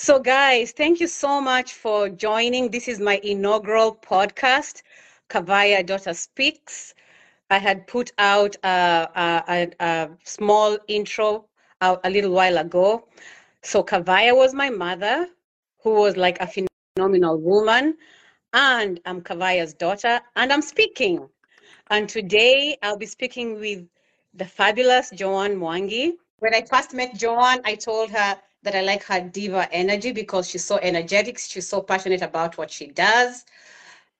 [0.00, 2.70] So, guys, thank you so much for joining.
[2.70, 4.82] This is my inaugural podcast,
[5.28, 6.94] Kavaya Daughter Speaks.
[7.50, 9.08] I had put out a,
[9.48, 11.46] a, a small intro
[11.80, 13.08] a, a little while ago.
[13.62, 15.26] So, Kavaya was my mother,
[15.82, 16.46] who was like a
[16.96, 17.96] phenomenal woman.
[18.52, 21.28] And I'm Kavaya's daughter, and I'm speaking.
[21.90, 23.84] And today I'll be speaking with
[24.32, 26.12] the fabulous Joanne Mwangi.
[26.38, 30.48] When I first met Joanne, I told her that I like her diva energy because
[30.48, 31.38] she's so energetic.
[31.38, 33.44] She's so passionate about what she does.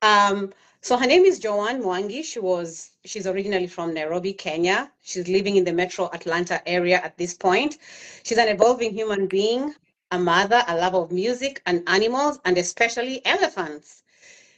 [0.03, 2.23] Um, so her name is Joanne Mwangi.
[2.25, 4.93] She was she's originally from Nairobi, Kenya.
[5.03, 7.79] She's living in the Metro Atlanta area at this point.
[8.23, 9.75] She's an evolving human being,
[10.13, 14.05] a mother, a lover of music and animals, and especially elephants.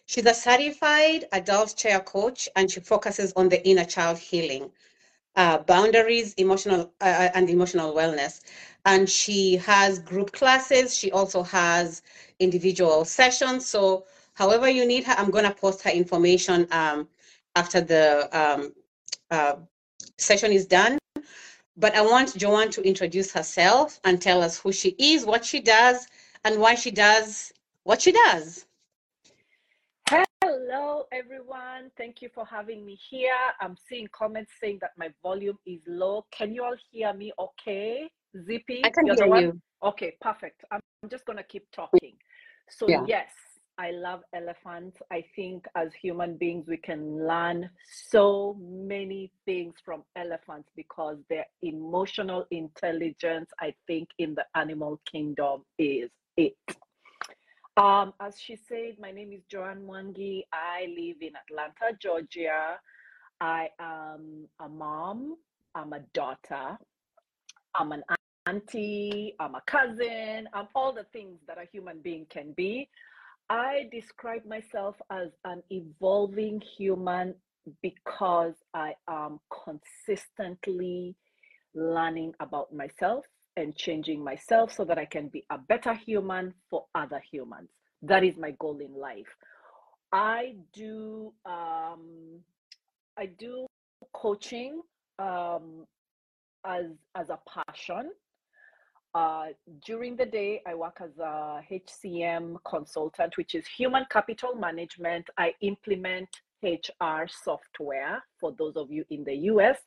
[0.05, 4.71] She's a certified adult chair coach, and she focuses on the inner child healing,
[5.37, 8.41] uh, boundaries, emotional uh, uh and emotional wellness
[8.85, 10.97] and she has group classes.
[10.97, 12.03] She also has
[12.39, 13.67] individual sessions.
[13.67, 17.09] So however you need her, I'm going to post her information um,
[17.57, 18.73] after the um,
[19.31, 19.57] uh,
[20.19, 20.99] session is done.
[21.77, 25.61] But I want Joanne to introduce herself and tell us who she is, what she
[25.61, 26.07] does,
[26.45, 27.53] and why she does
[27.85, 28.67] what she does.
[30.43, 31.91] Hello, everyone.
[31.97, 33.33] Thank you for having me here.
[33.61, 36.27] I'm seeing comments saying that my volume is low.
[36.31, 38.11] Can you all hear me okay?
[38.37, 39.61] Zippy, I can hear you.
[39.83, 40.65] Okay, perfect.
[40.71, 42.15] I'm just gonna keep talking.
[42.69, 43.05] So yeah.
[43.07, 43.31] yes,
[43.79, 44.99] I love elephants.
[45.11, 47.71] I think as human beings we can learn
[48.11, 55.65] so many things from elephants because their emotional intelligence, I think, in the animal kingdom
[55.79, 56.57] is it.
[57.77, 60.43] Um, as she said, my name is Joanne Mwangi.
[60.53, 62.79] I live in Atlanta, Georgia.
[63.41, 65.37] I am a mom.
[65.75, 66.77] I'm a daughter.
[67.75, 68.03] I'm an
[68.47, 72.89] auntie, I'm a cousin, I'm all the things that a human being can be.
[73.49, 77.35] I describe myself as an evolving human
[77.83, 81.17] because I am consistently
[81.75, 83.25] learning about myself
[83.57, 87.69] and changing myself so that I can be a better human for other humans.
[88.03, 89.27] That is my goal in life.
[90.13, 92.41] I do um,
[93.19, 93.67] I do
[94.13, 94.81] coaching
[95.19, 95.87] um,
[96.65, 98.11] as as a passion
[99.15, 99.47] uh,
[99.85, 105.29] during the day, I work as a HCM consultant, which is human capital management.
[105.37, 106.29] I implement
[106.63, 109.79] HR software for those of you in the US.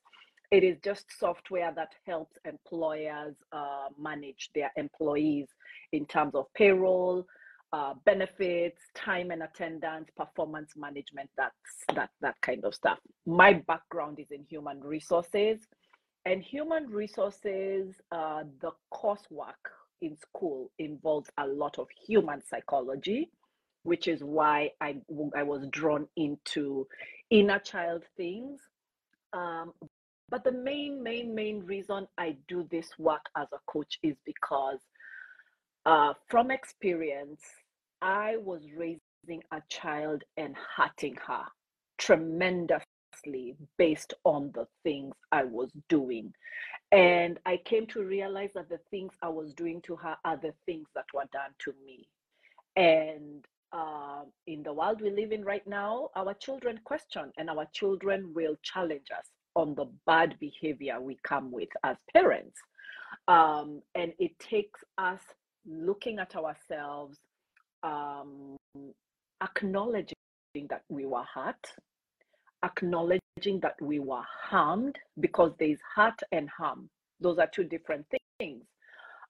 [0.51, 5.47] It is just software that helps employers uh, manage their employees
[5.93, 7.25] in terms of payroll,
[7.71, 11.55] uh, benefits, time and attendance, performance management, that's
[11.95, 12.99] that that kind of stuff.
[13.25, 15.59] My background is in human resources
[16.25, 19.59] and human resources, uh, the coursework
[20.01, 23.29] in school involves a lot of human psychology,
[23.83, 24.97] which is why I,
[25.35, 26.87] I was drawn into
[27.29, 28.61] inner child things.
[29.33, 29.73] Um,
[30.29, 34.79] but the main, main, main reason I do this work as a coach is because
[35.85, 37.41] uh, from experience,
[38.01, 41.43] I was raising a child and hurting her
[41.97, 42.85] tremendously
[43.77, 46.33] based on the things I was doing.
[46.91, 50.53] And I came to realize that the things I was doing to her are the
[50.65, 52.07] things that were done to me.
[52.75, 57.67] And uh, in the world we live in right now, our children question and our
[57.73, 59.25] children will challenge us
[59.55, 62.59] on the bad behavior we come with as parents.
[63.27, 65.21] Um, and it takes us
[65.65, 67.17] looking at ourselves,
[67.83, 68.57] um,
[69.41, 70.15] acknowledging
[70.69, 71.73] that we were hurt,
[72.63, 76.89] acknowledging that we were harmed because there's hurt and harm.
[77.19, 78.05] Those are two different
[78.39, 78.65] things.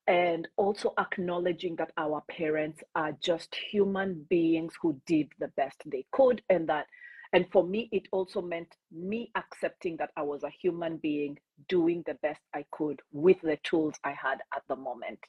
[0.08, 6.06] And also acknowledging that our parents are just human beings who did the best they
[6.12, 6.42] could.
[6.50, 6.88] And that,
[7.32, 11.40] and for me, it also meant me accepting that I was a human being
[11.70, 15.20] doing the best I could with the tools I had at the moment.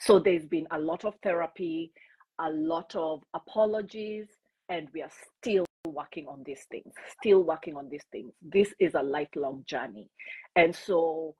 [0.00, 1.92] So there's been a lot of therapy,
[2.38, 4.28] a lot of apologies,
[4.68, 5.10] and we are
[5.40, 8.32] still working on these things, still working on these things.
[8.42, 10.08] This is a lifelong journey.
[10.56, 11.34] And so,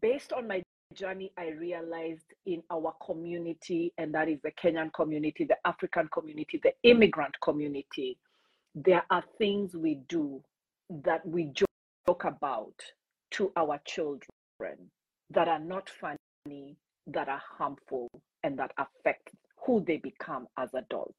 [0.00, 0.62] based on my
[0.94, 6.60] journey, I realized in our community, and that is the Kenyan community, the African community,
[6.62, 8.18] the immigrant community,
[8.74, 10.42] there are things we do
[10.90, 12.74] that we joke about
[13.32, 14.20] to our children
[15.30, 16.76] that are not funny,
[17.06, 18.08] that are harmful,
[18.42, 19.30] and that affect
[19.66, 21.18] who they become as adults.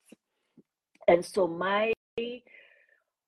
[1.08, 1.94] And so, my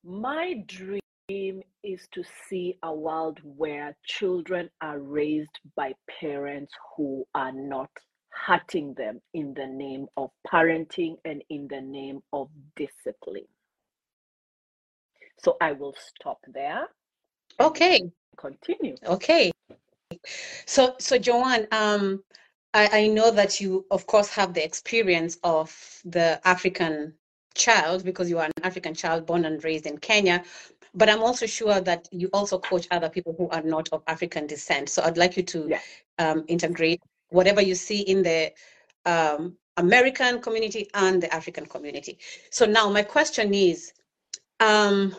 [0.04, 7.52] my dream is to see a world where children are raised by parents who are
[7.52, 7.90] not
[8.30, 13.48] hurting them in the name of parenting and in the name of discipline.
[15.44, 16.88] So I will stop there.
[17.60, 18.02] Okay.
[18.38, 18.96] Continue.
[19.06, 19.52] Okay.
[20.66, 22.24] So, so Joanne, um,
[22.74, 27.14] I, I know that you, of course, have the experience of the African
[27.56, 30.44] child because you are an African child born and raised in Kenya.
[30.94, 34.48] But I'm also sure that you also coach other people who are not of African
[34.48, 34.89] descent.
[34.89, 35.80] So I'd like you to Yeah.
[36.19, 38.51] um, integrate whatever you see in the
[39.06, 42.19] um, American community and the African community.
[42.50, 43.94] So now my question is,
[44.59, 45.15] um,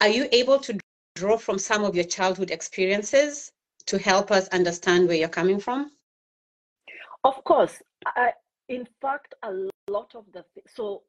[0.00, 0.78] are you able to
[1.14, 3.52] draw from some of your childhood experiences
[3.86, 5.92] to help us understand where you're coming from?
[7.22, 7.82] Of course.
[8.06, 8.32] I,
[8.68, 9.52] in fact, a
[9.88, 11.02] lot of the so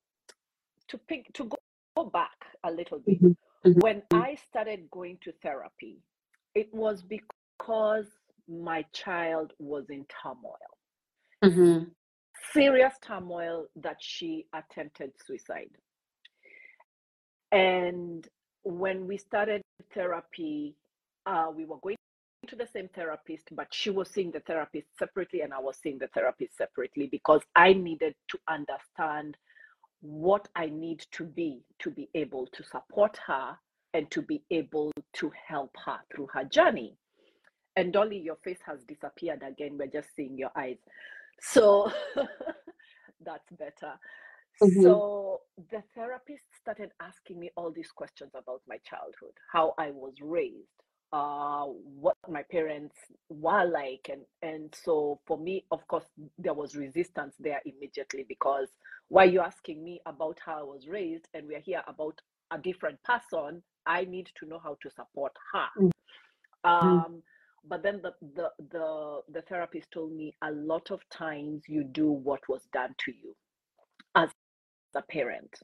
[0.90, 1.58] to pick to go,
[2.14, 2.32] back
[2.66, 3.22] a little bit.
[3.22, 3.36] Mhm,
[3.66, 6.00] mhm, When I started going to therapy,
[6.56, 8.08] it was because
[8.48, 10.58] my child was in turmoil,
[11.44, 11.92] Mhm,
[12.54, 15.72] serious turmoil that she attempted suicide.
[17.52, 18.28] And
[18.64, 20.76] when we started therapy,
[21.28, 21.98] uh, we were going
[22.48, 26.00] to the same therapist, but she was seeing the therapist separately, and I was seeing
[26.00, 29.38] the therapist separately because I needed to understand
[30.06, 33.58] what I need to be to be able to support her
[33.94, 36.98] and to be able to help her through her journey.
[37.76, 39.78] And Dolly, your face has disappeared again.
[39.78, 40.78] We're just seeing your eyes.
[41.42, 41.92] So
[43.26, 43.96] that's better.
[44.62, 44.84] Mhm.
[44.84, 45.42] So
[45.72, 50.70] the therapist started asking me all these questions about my childhood, how I was raised,
[51.14, 52.96] uh, what my parents
[53.30, 56.06] were like, and and so for me, of course,
[56.38, 58.68] there was resistance there immediately because
[59.08, 62.20] why are you asking me about how I was raised, and we're here about
[62.52, 63.64] a different person?
[63.86, 65.68] I need to know how to support her.
[65.80, 65.92] Mm.
[66.64, 67.24] Um,
[67.68, 72.10] but then the, the the the therapist told me a lot of times you do
[72.10, 73.36] what was done to you
[74.16, 74.30] as
[74.96, 75.60] a parent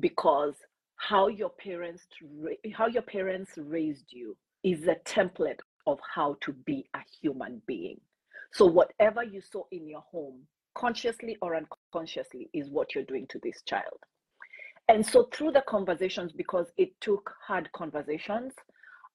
[0.00, 0.54] because
[0.96, 2.04] how your parents
[2.74, 8.00] how your parents raised you is a template of how to be a human being.
[8.52, 10.40] So whatever you saw in your home
[10.74, 13.98] consciously or unconsciously is what you're doing to this child.
[14.88, 18.54] And so through the conversations because it took hard conversations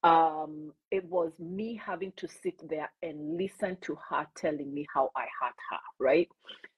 [0.04, 5.10] um it was me having to sit there and listen to her telling me how
[5.16, 6.28] i hurt her right?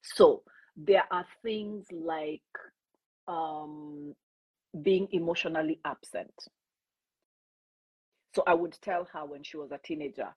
[0.03, 0.43] So
[0.77, 2.41] there are things like
[3.27, 4.13] um
[4.83, 6.33] being emotionally absent
[8.35, 10.27] so i would tell her when she was a teenager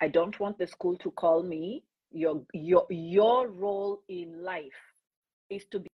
[0.00, 4.80] i don't want the school to call me your your your role in life
[5.50, 5.88] is to be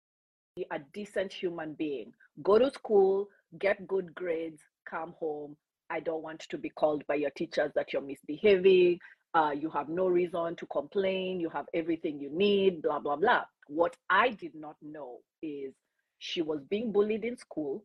[0.72, 2.14] a decent human being.
[2.44, 3.30] Go to school
[3.60, 5.56] get good grades come home.
[5.90, 9.00] I don't want to be called by your teachers that you're misbehaving
[9.34, 13.44] uh, you have no reason to complain you have everything you need blah blah blah.
[13.68, 15.74] What i did not know is
[16.20, 17.84] she was being bullied in school.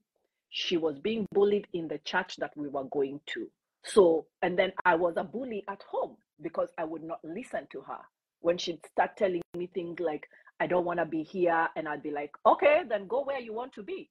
[0.51, 3.49] She was being bullied in the church that we were going to
[3.87, 7.81] so and then i was a bully at home because i would not listen to
[7.81, 7.99] her.
[8.41, 10.29] When she'd start telling me things like
[10.61, 13.53] i don't want to be here and i'd be like okay then go where you
[13.55, 14.11] want to be.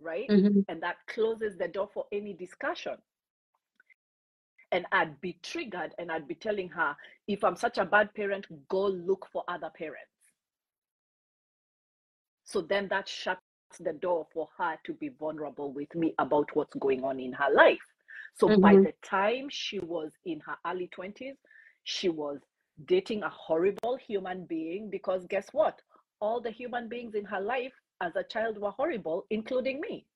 [0.00, 0.28] Right?
[0.28, 2.96] Mhm, and that closes the door for any discussion.
[4.72, 6.94] And I'd be triggered and I'd be telling her,
[7.28, 10.10] if I'm such a bad parent, go look for other parents.
[12.44, 13.40] So then that shuts
[13.78, 17.52] the door for her to be vulnerable with me about what's going on in her
[17.52, 17.78] life.
[18.34, 21.36] So by mhm, the time she was in her early 20s,
[21.84, 22.40] she was
[22.86, 25.80] dating a horrible human being because guess what?
[26.20, 30.06] All the human beings in her life as a child were horrible, including me.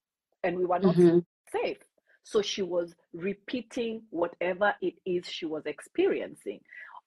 [0.44, 1.78] And we were not mhm, safe.
[2.24, 6.60] So she was repeating whatever it is she was experiencing.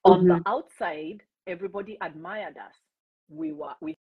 [0.04, 2.76] On the mhm, outside, everybody admired us.
[3.30, 3.96] We were we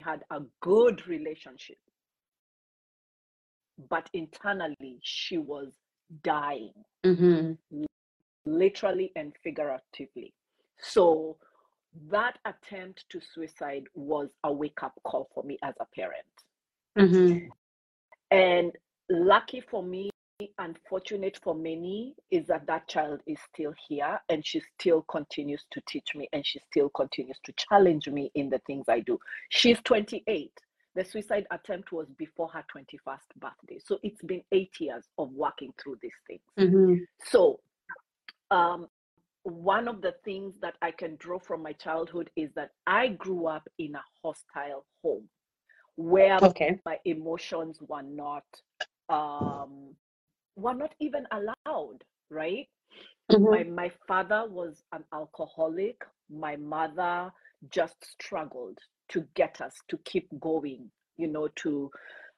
[0.00, 1.78] had a good relationship.
[3.78, 5.72] But internally, she was
[6.22, 6.72] dying,
[7.04, 7.58] mhm,
[8.46, 10.34] literally and figuratively.
[10.78, 11.36] So
[12.10, 16.26] that attempt to suicide was a wake-up call for me as a parent.
[16.96, 17.50] mhm,
[18.30, 18.72] And
[19.10, 20.10] lucky for me,
[20.58, 25.80] unfortunate for many, is that that child is still here and she still continues to
[25.88, 29.18] teach me and she still continues to challenge me in the things I do.
[29.50, 30.52] She's 28.
[30.94, 33.78] The suicide attempt was before her 21st birthday.
[33.84, 36.42] So it's been eight years of working through these things.
[36.56, 37.60] mhm, So,
[38.50, 38.88] um,
[39.44, 43.46] one of the things that I can draw from my childhood is that I grew
[43.46, 45.28] up in a hostile home
[45.96, 46.80] where Okay.
[46.84, 48.44] my emotions were not
[49.08, 49.94] um
[50.56, 52.68] were not even allowed right
[53.30, 55.96] Mhm, my my father was an alcoholic
[56.30, 57.30] my mother
[57.70, 58.78] just struggled
[59.10, 61.90] to get us to keep going, you know, to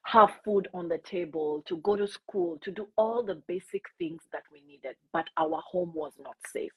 [0.03, 4.21] have food on the table, to go to school, to do all the basic things
[4.31, 4.95] that we needed.
[5.11, 6.71] But our home was not safe.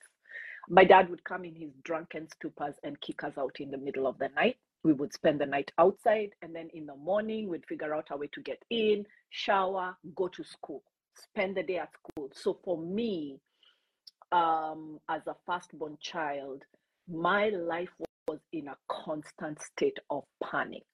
[0.68, 4.06] My dad would come in his drunken stupors and kick us out in the middle
[4.06, 4.56] of the night.
[4.82, 8.16] We would spend the night outside, and then in the morning, we'd figure out a
[8.16, 10.82] way to get in, shower, go to school,
[11.14, 12.30] spend the day at school.
[12.34, 13.38] So for me,
[14.32, 16.62] um, as a firstborn child,
[17.08, 17.90] my life
[18.30, 20.86] was in a constant state of panic,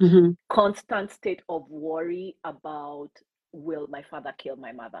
[0.00, 0.30] mm-hmm.
[0.50, 3.08] constant state of worry about
[3.52, 5.00] will my father kill my mother?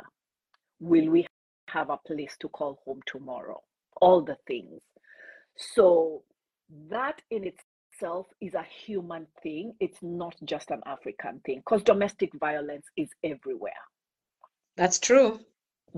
[0.80, 1.26] Will we
[1.68, 3.60] have a place to call home tomorrow?
[4.00, 4.80] All the things.
[5.74, 6.22] So
[6.90, 9.74] that in itself is a human thing.
[9.78, 13.72] It's not just an African thing because domestic violence is everywhere.
[14.78, 15.40] That's true.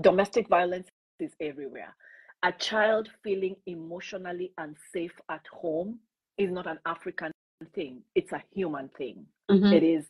[0.01, 0.89] Domestic violence
[1.21, 1.95] is everywhere.
[2.43, 5.99] A child feeling emotionally unsafe at home
[6.37, 7.31] is not an African
[7.75, 9.25] thing, it's a human thing.
[9.51, 9.73] Mm-hmm.
[9.73, 10.05] It is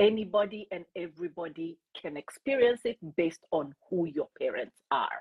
[0.00, 5.20] anybody and everybody can experience it based on who your parents are.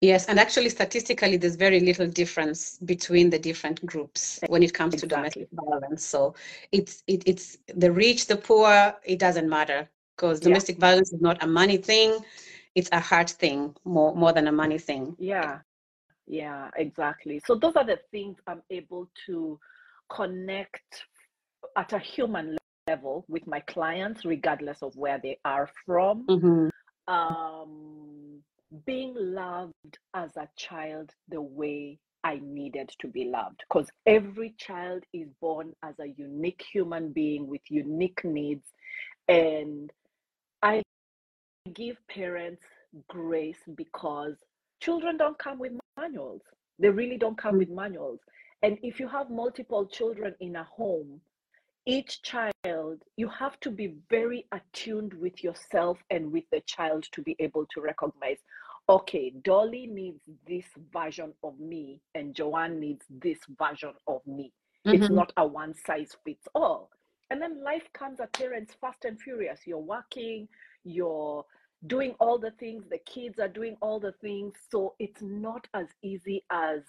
[0.00, 4.96] Yes, and actually, statistically, there's very little difference between the different groups when it comes
[4.96, 6.04] to domestic violence.
[6.04, 6.34] So
[6.72, 8.94] it's it, it's the rich, the poor.
[9.04, 10.88] It doesn't matter because domestic yeah.
[10.88, 12.18] violence is not a money thing;
[12.74, 15.16] it's a heart thing more more than a money thing.
[15.18, 15.58] Yeah,
[16.26, 17.40] yeah, exactly.
[17.46, 19.58] So those are the things I'm able to
[20.08, 21.04] connect
[21.76, 26.26] at a human level with my clients, regardless of where they are from.
[26.26, 26.68] Mm-hmm.
[27.12, 28.40] Um,
[28.86, 33.62] being loved as a child the way I needed to be loved.
[33.68, 38.66] Because every child is born as a unique human being with unique needs.
[39.28, 39.92] And
[41.72, 42.62] give parents
[43.08, 44.34] grace because
[44.80, 46.42] children don't come with manuals.
[46.78, 48.20] They really don't come with manuals.
[48.62, 51.20] And if you have multiple children in a home,
[51.86, 57.22] each child, you have to be very attuned with yourself and with the child to
[57.22, 58.38] be able to recognize
[58.88, 64.52] okay, Dolly needs this version of me, and Joanne needs this version of me.
[64.86, 65.02] Mm-hmm.
[65.02, 66.90] It's not a one size fits all.
[67.30, 69.60] And then life comes at parents fast and furious.
[69.66, 70.48] You're working,
[70.84, 71.44] you're
[71.86, 74.54] doing all the things, the kids are doing all the things.
[74.70, 76.80] So it's not as easy as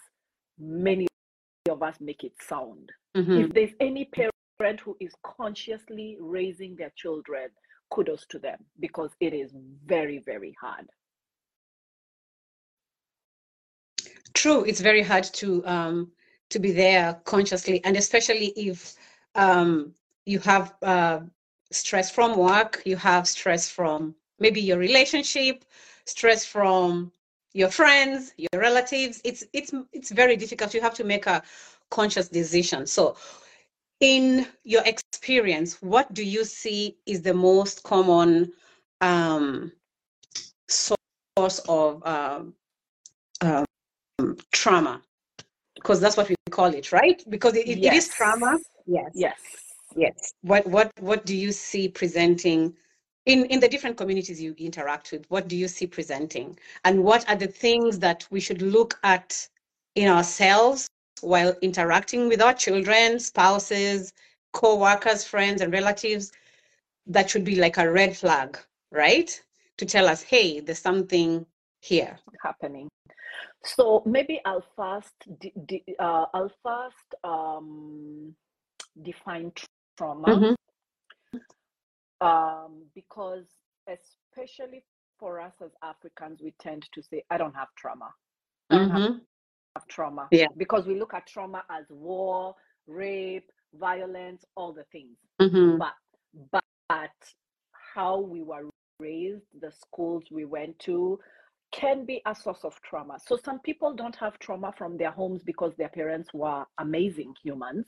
[0.59, 1.07] many
[1.69, 2.91] of us make it sound.
[3.15, 3.33] Mm-hmm.
[3.33, 7.49] If there's any parent who is consciously raising their children,
[7.91, 9.51] kudos to them because it is
[9.85, 10.87] very, very hard.
[14.33, 16.11] True, it's very hard to um,
[16.49, 18.95] to be there consciously, and especially if
[19.33, 19.93] um,
[20.25, 21.21] you have uh,
[21.71, 25.65] stress from work, you have stress from maybe your relationship,
[26.05, 27.11] stress from
[27.53, 29.21] your friends, your relatives.
[29.23, 30.73] It's it's it's very difficult.
[30.73, 31.41] You have to make a
[31.89, 32.85] conscious decision.
[32.85, 33.15] So,
[33.99, 38.51] in your experience, what do you see is the most common
[39.01, 39.71] um,
[40.67, 42.53] source of um,
[43.41, 43.65] um,
[44.51, 45.01] trauma
[45.75, 47.93] because that's what we call it right because it, yes.
[47.93, 48.57] it is trauma
[48.87, 49.64] yes yes
[49.95, 50.33] yes.
[50.41, 52.75] What what what do you see presenting
[53.25, 55.25] in in the different communities you interact with?
[55.29, 56.57] What do you see presenting?
[56.83, 59.47] And what are the things that we should look at
[59.95, 60.87] in ourselves
[61.21, 64.11] while interacting with our children spouses
[64.53, 66.31] co-workers friends and relatives
[67.07, 68.57] that should be like a red flag
[68.91, 69.41] right?
[69.77, 71.45] To tell us hey there's something
[71.81, 72.17] here.
[72.41, 72.89] Happening.
[73.63, 75.13] So maybe I'll first
[75.99, 78.35] uh, I'll first um,
[79.01, 79.51] define
[79.97, 81.37] trauma mm-hmm.
[82.25, 83.45] um, because
[83.87, 84.83] especially
[85.19, 88.13] for us as Africans, we tend to say, "I don't have trauma."
[88.69, 89.17] I don't mm-hmm.
[89.75, 90.27] have trauma.
[90.31, 90.47] Yeah.
[90.57, 92.55] Because we look at trauma as war,
[92.87, 95.17] rape, violence, all the things.
[95.41, 95.77] Mm-hmm.
[95.77, 95.93] But
[96.91, 97.11] but
[97.95, 101.19] how we were raised, the schools we went to,
[101.71, 103.17] can be a source of trauma.
[103.25, 107.85] So some people don't have trauma from their homes because their parents were amazing humans,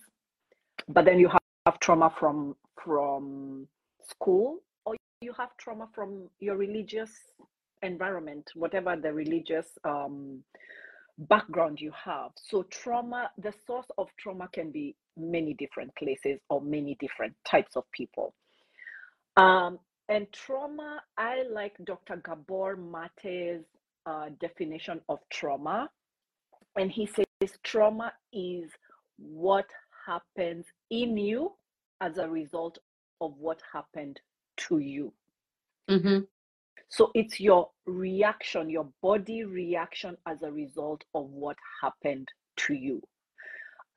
[0.87, 3.67] but then you have, have trauma from from
[4.09, 7.11] school or you have trauma from your religious
[7.83, 10.41] environment, whatever the religious um,
[11.17, 12.31] background you have.
[12.35, 17.75] So trauma, the source of trauma can be many different places or many different types
[17.75, 18.33] of people.
[19.35, 22.21] Um, and trauma, I like Dr.
[22.23, 23.65] Gabor Mate's
[24.05, 25.89] uh, definition of trauma.
[26.77, 28.71] And he says trauma is
[29.17, 29.65] what
[30.07, 31.51] happens in you
[32.01, 32.79] as a result
[33.21, 34.19] of what happened
[34.55, 35.13] to you.
[35.89, 36.19] Mm-hmm.
[36.89, 43.01] So it's your reaction, your body reaction as a result of what happened to you.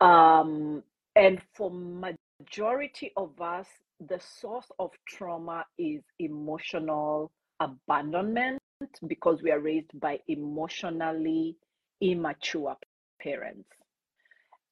[0.00, 0.82] Um,
[1.14, 3.66] and for majority of us,
[4.08, 8.58] the source of trauma is emotional abandonment
[9.06, 11.56] because we are raised by emotionally
[12.00, 12.74] immature
[13.20, 13.68] parents.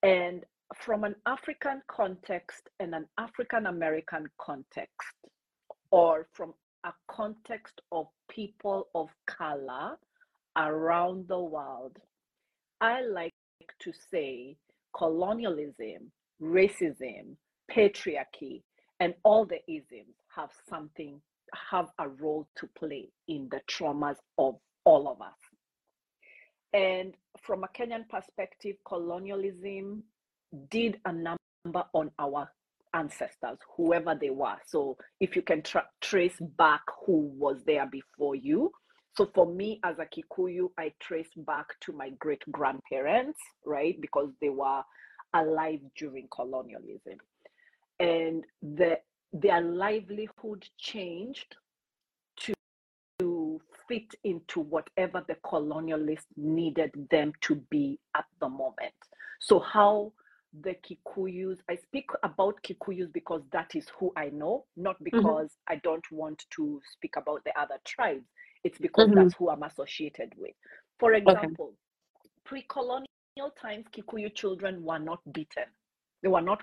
[0.02, 0.45] And
[0.76, 5.16] from an African context and an African American context,
[5.90, 6.52] or from
[6.84, 9.96] a context of people of color
[10.56, 11.96] around the world,
[12.80, 13.34] I like
[13.80, 14.56] to say
[14.96, 17.37] colonialism, racism,
[17.70, 18.62] patriarchy,
[19.00, 21.20] and all the isms have something,
[21.70, 25.34] have a role to play in the traumas of all of us.
[26.72, 30.02] And from a Kenyan perspective, colonialism
[30.70, 32.50] did a number on our
[32.94, 34.56] ancestors, whoever they were.
[34.66, 38.72] So if you can tra- trace back who was there before you.
[39.16, 44.00] So for me as a Kikuyu, I trace back to my great grandparents, right?
[44.00, 44.82] Because they were
[45.34, 47.18] alive during colonialism.
[48.00, 48.98] And the
[49.32, 51.56] their livelihood changed
[52.38, 52.54] to,
[53.18, 58.94] to fit into whatever the colonialists needed them to be at the moment.
[59.40, 60.12] So how
[60.62, 61.58] the Kikuyus.
[61.68, 65.04] I speak about Kikuyus because that is who I know, not mm-hmm.
[65.04, 65.72] because mm-hmm.
[65.72, 68.26] I don't want to speak about the other tribes.
[68.64, 69.18] It's because mm-hmm.
[69.20, 70.54] that's who I'm associated with.
[70.98, 72.30] For example, okay.
[72.44, 73.06] pre colonial
[73.60, 75.64] times, Kikuyu children were not beaten,
[76.22, 76.62] they were not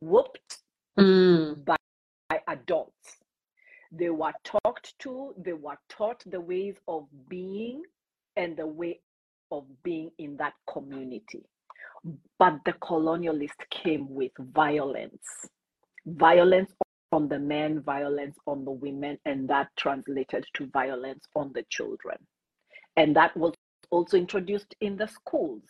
[0.00, 0.58] whooped
[0.98, 1.64] mm.
[1.64, 1.76] by,
[2.30, 3.18] by adults.
[3.90, 7.82] They were talked to, they were taught the ways of being
[8.36, 9.00] and the way
[9.50, 11.44] of being in that community.
[12.38, 15.48] But the colonialist came with violence
[16.16, 16.72] violence
[17.12, 22.16] on the men, violence on the women, and that translated to violence on the children.
[22.96, 23.54] And that was
[23.90, 25.62] also introduced in the schools.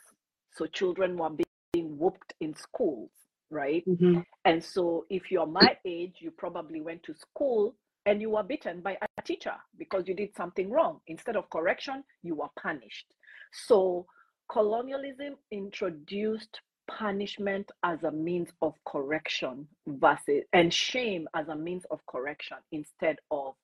[0.54, 3.10] So children were being whooped in schools,
[3.50, 3.84] right?
[3.86, 4.20] Mm-hmm.
[4.44, 7.76] And so if you're my age, you probably went to school
[8.06, 11.00] and you were beaten by a teacher because you did something wrong.
[11.06, 13.06] Instead of correction, you were punished.
[13.52, 14.06] So
[14.50, 22.00] colonialism introduced punishment as a means of correction versus and shame as a means of
[22.06, 23.54] correction instead of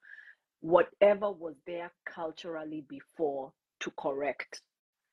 [0.61, 4.61] whatever was there culturally before to correct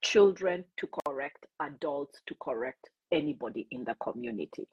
[0.02, 4.68] children to correct adults to correct anybody in the community.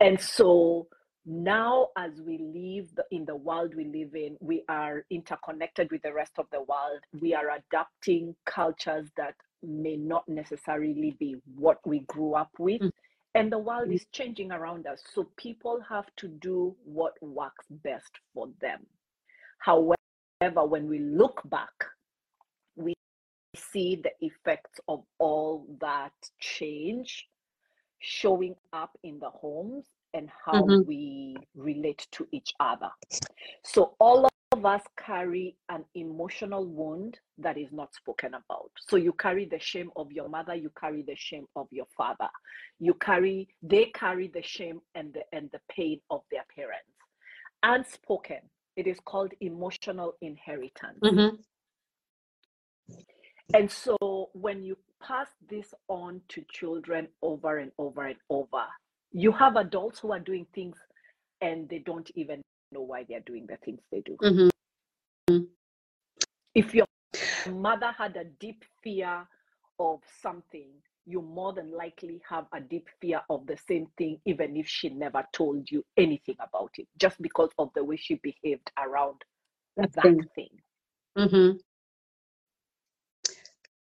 [0.00, 0.86] And so
[1.24, 6.12] now as we live in the world we live in we are interconnected with the
[6.12, 7.00] rest of the world.
[7.20, 12.80] We are adapting cultures that may not necessarily be what we grew up with.
[12.80, 12.90] Mm.
[13.34, 13.94] And the world mm.
[13.94, 15.02] is changing around us.
[15.14, 18.86] So people have to do what works best for them.
[19.58, 19.96] However,
[20.40, 21.72] when we look back,
[22.76, 22.94] we
[23.56, 27.28] see the effects of all that change
[28.00, 30.86] showing up in the homes and how mm-hmm.
[30.86, 32.90] we relate to each other.
[33.62, 38.70] So all of us carry an emotional wound that is not spoken about.
[38.88, 42.28] So you carry the shame of your mother, you carry the shame of your father.
[42.78, 46.84] You carry they carry the shame and the and the pain of their parents.
[47.62, 48.40] Unspoken.
[48.76, 50.98] It is called emotional inheritance.
[51.02, 51.36] Mm-hmm.
[53.54, 58.64] And so when you pass this on to children over and over and over,
[59.12, 60.76] you have adults who are doing things
[61.42, 64.16] and they don't even know why they're doing the things they do.
[64.22, 65.38] Mm-hmm.
[66.54, 66.86] If your
[67.50, 69.26] mother had a deep fear
[69.78, 70.68] of something,
[71.06, 74.88] you more than likely have a deep fear of the same thing, even if she
[74.88, 79.16] never told you anything about it, just because of the way she behaved around
[79.76, 80.22] that, that thing.
[80.34, 80.48] thing.
[81.18, 81.56] Mm-hmm.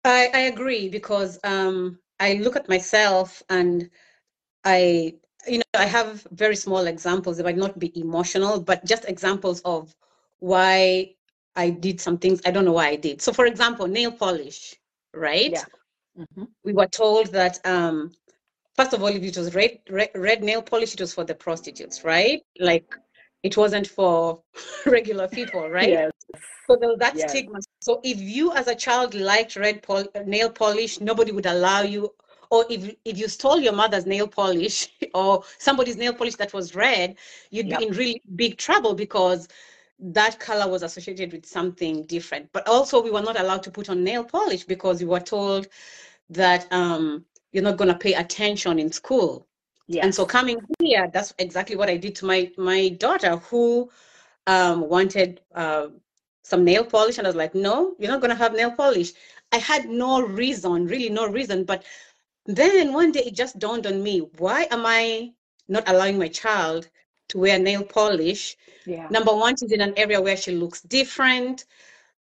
[0.05, 3.91] I, I agree because um, I look at myself and
[4.65, 5.15] I
[5.47, 7.37] you know, I have very small examples.
[7.37, 9.95] They might not be emotional, but just examples of
[10.41, 11.15] why
[11.55, 13.21] I did some things I don't know why I did.
[13.23, 14.75] So, for example, nail polish,
[15.15, 15.53] right?
[15.53, 15.65] Yeah.
[16.19, 16.45] Mm-hmm.
[16.65, 18.13] We were told that, um,
[18.77, 21.35] first of all, if it was red, red, red nail polish, it was for the
[21.35, 22.43] prostitutes, right?
[22.59, 22.95] Like
[23.43, 24.43] it wasn't for
[24.87, 25.91] regular people, right?
[25.91, 26.11] Yes.
[26.69, 27.31] So there was that yes.
[27.31, 27.61] stigma.
[27.81, 32.13] So if you as a child liked red pol- nail polish, nobody would allow you
[32.51, 36.75] or if if you stole your mother's nail polish or somebody's nail polish that was
[36.75, 37.17] red
[37.51, 37.79] you'd yep.
[37.79, 39.49] be in really big trouble because
[40.01, 43.89] that color was associated with something different but also we were not allowed to put
[43.89, 45.67] on nail polish because we were told
[46.31, 49.47] that um, you're not going to pay attention in school
[49.87, 50.05] yes.
[50.05, 53.91] and so coming here that's exactly what i did to my my daughter who
[54.47, 55.89] um, wanted uh,
[56.49, 57.19] some nail polish?
[57.19, 59.13] And I was like, no, you're not going to have nail polish.
[59.53, 61.65] I had no reason, really no reason.
[61.65, 61.85] But
[62.49, 65.33] then one day it just dawned on me, why am I
[65.69, 66.89] not allowing my child
[67.29, 68.57] to wear nail polish?
[68.87, 69.07] Yeah.
[69.11, 71.67] Number one, she's in an area where she looks different.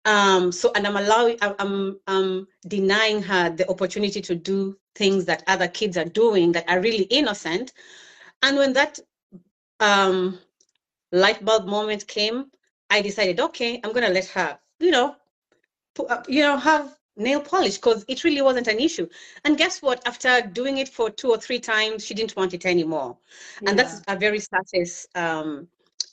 [0.05, 5.43] Um, so, and I'm allowing, I'm, I'm denying her the opportunity to do things that
[5.45, 7.73] other kids are doing that are really innocent.
[8.41, 8.99] And when that
[9.79, 10.39] um,
[11.11, 12.51] light bulb moment came,
[12.89, 15.15] I decided, okay, I'm gonna let her, you know,
[16.27, 19.07] you know, have nail polish because it really wasn't an issue.
[19.43, 20.05] And guess what?
[20.07, 23.17] After doing it for two or three times, she didn't want it anymore.
[23.61, 23.69] Yeah.
[23.69, 25.67] And that's a very surface um,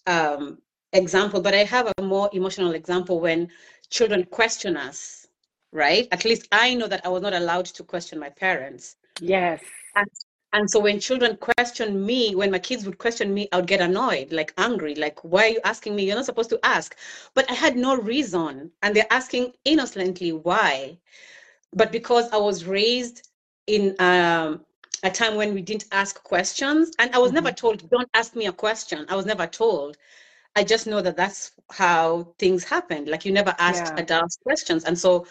[0.06, 0.58] um,
[0.92, 1.40] example.
[1.40, 3.48] But I have a more emotional example when
[3.90, 5.26] children question us,
[5.72, 6.08] right?
[6.10, 8.96] At least I know that I was not allowed to question my parents.
[9.20, 9.60] Yes.
[9.94, 10.08] And
[10.54, 13.80] and so when children question me, when my kids would question me, I would get
[13.80, 16.04] annoyed, like angry, like, why are you asking me?
[16.04, 16.96] You're not supposed to ask.
[17.34, 18.70] But I had no reason.
[18.82, 20.96] And they're asking innocently why.
[21.72, 23.30] But because I was raised
[23.66, 24.64] in um,
[25.02, 27.42] a time when we didn't ask questions, and I was mm-hmm.
[27.42, 29.06] never told, don't ask me a question.
[29.08, 29.96] I was never told.
[30.54, 33.08] I just know that that's how things happened.
[33.08, 34.02] Like you never asked yeah.
[34.02, 34.84] adults questions.
[34.84, 35.26] And so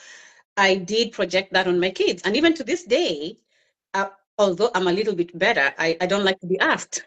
[0.57, 2.21] I did project that on my kids.
[2.25, 3.37] And even to this day,
[3.93, 7.03] uh, although I'm a little bit better, I, I don't like to be asked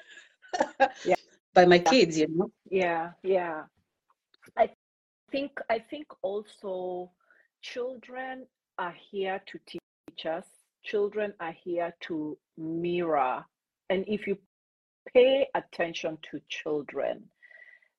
[1.04, 1.14] yeah.
[1.54, 1.90] by my yeah.
[1.90, 2.50] kids, you know?
[2.70, 3.64] Yeah, yeah.
[4.56, 4.70] I
[5.30, 7.10] think I think also
[7.62, 8.46] children
[8.78, 10.44] are here to teach us.
[10.84, 13.44] Children are here to mirror.
[13.90, 14.38] And if you
[15.12, 17.24] pay attention to children,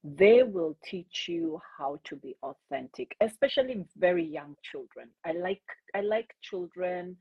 [0.04, 5.10] they will teach you how to be authentic, especially very young children.
[5.26, 5.63] I like
[5.94, 7.18] I like children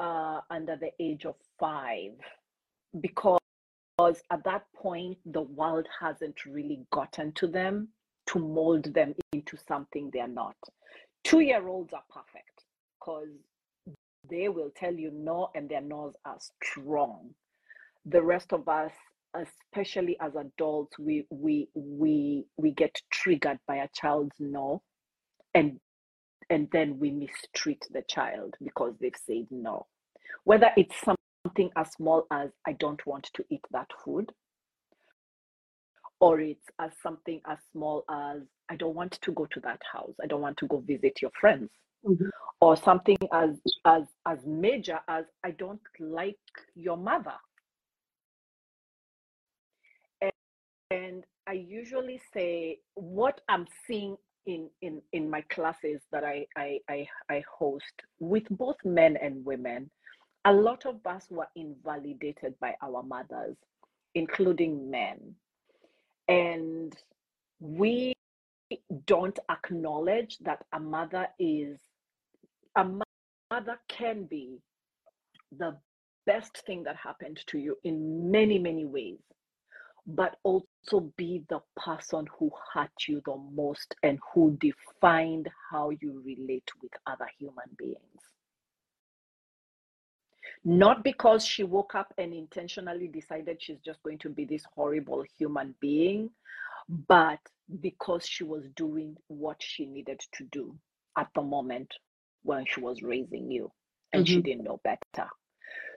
[0.00, 2.12] uh, under the age of five
[3.00, 3.38] because
[4.30, 7.88] at that point the world hasn't really gotten to them
[8.26, 10.56] to mold them into something they're not.
[11.22, 12.64] Two year olds are perfect
[12.98, 13.28] because
[14.28, 17.30] they will tell you no and their no's are strong.
[18.06, 18.92] The rest of us,
[19.34, 24.82] especially as adults, we we we we get triggered by a child's no
[25.54, 25.78] and
[26.50, 29.86] and then we mistreat the child because they've said no.
[30.44, 34.32] Whether it's something as small as I don't want to eat that food,
[36.20, 40.14] or it's as something as small as I don't want to go to that house,
[40.22, 41.70] I don't want to go visit your friends.
[42.04, 42.28] Mm-hmm.
[42.62, 43.50] Or something as
[43.86, 46.36] as as major as I don't like
[46.74, 47.34] your mother.
[50.20, 50.32] And,
[50.90, 56.80] and I usually say what I'm seeing in in in my classes that I, I
[56.88, 59.90] I I host with both men and women,
[60.44, 63.56] a lot of us were invalidated by our mothers,
[64.14, 65.34] including men,
[66.28, 66.96] and
[67.60, 68.14] we
[69.06, 71.78] don't acknowledge that a mother is
[72.76, 72.84] a
[73.50, 74.58] mother can be
[75.58, 75.76] the
[76.26, 79.18] best thing that happened to you in many many ways
[80.06, 86.22] but also be the person who hurt you the most and who defined how you
[86.24, 87.98] relate with other human beings.
[90.64, 95.24] Not because she woke up and intentionally decided she's just going to be this horrible
[95.38, 96.30] human being,
[97.08, 97.38] but
[97.80, 100.76] because she was doing what she needed to do
[101.16, 101.94] at the moment
[102.42, 103.70] when she was raising you
[104.12, 104.34] and mm-hmm.
[104.34, 105.28] she didn't know better.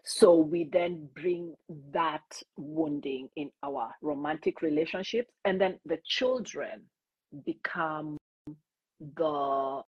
[0.05, 1.55] So we then bring
[1.93, 2.21] that
[2.57, 6.81] wounding in our romantic relationships, and then the children
[7.45, 8.17] become
[8.99, 9.81] the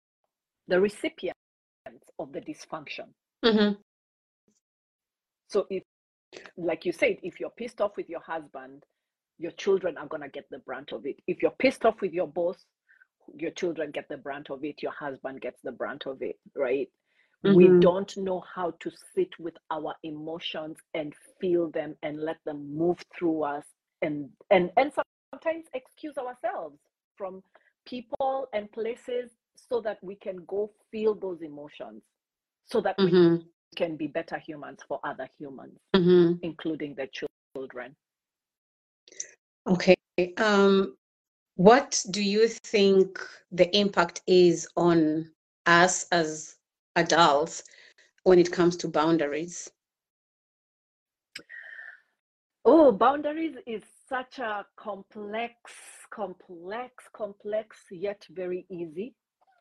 [0.68, 1.38] the recipients
[2.18, 3.08] of the dysfunction.
[3.44, 3.80] Mm-hmm.
[5.48, 5.82] So if,
[6.56, 8.84] like you said, if you're pissed off with your husband,
[9.38, 11.16] your children are gonna get the brunt of it.
[11.26, 12.64] If you're pissed off with your boss,
[13.34, 14.82] your children get the brunt of it.
[14.82, 16.88] Your husband gets the brunt of it, right?
[17.44, 17.56] Mm-hmm.
[17.56, 22.76] We don't know how to sit with our emotions and feel them and let them
[22.76, 23.64] move through us
[24.02, 24.92] and and and
[25.32, 26.78] sometimes excuse ourselves
[27.16, 27.42] from
[27.86, 32.02] people and places so that we can go feel those emotions
[32.66, 33.36] so that mm-hmm.
[33.36, 33.44] we
[33.76, 36.34] can be better humans for other humans mm-hmm.
[36.42, 37.08] including the
[37.56, 37.94] children
[39.66, 39.96] okay
[40.38, 40.94] um
[41.56, 43.18] what do you think
[43.50, 45.28] the impact is on
[45.66, 46.56] us as
[46.96, 47.62] adults
[48.24, 49.70] when it comes to boundaries?
[52.64, 55.54] Oh, boundaries is such a complex,
[56.14, 59.14] complex, complex, yet very easy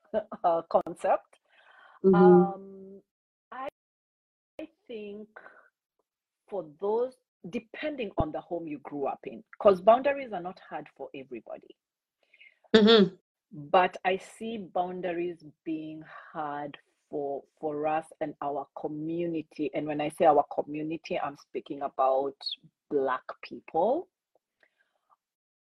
[0.44, 1.39] uh, concept.
[2.06, 2.15] Mm-hmm.
[2.15, 3.02] Um,
[3.52, 3.67] I,
[4.60, 5.28] I think
[6.48, 7.13] for those,
[7.50, 11.76] depending on the home you grew up in, because boundaries are not hard for everybody.
[12.76, 13.15] Mm-hmm.
[13.52, 16.78] but I see boundaries being hard
[17.12, 19.69] for for us and our community.
[19.76, 22.36] And when I say our community, I'm speaking about
[22.89, 24.08] Black people,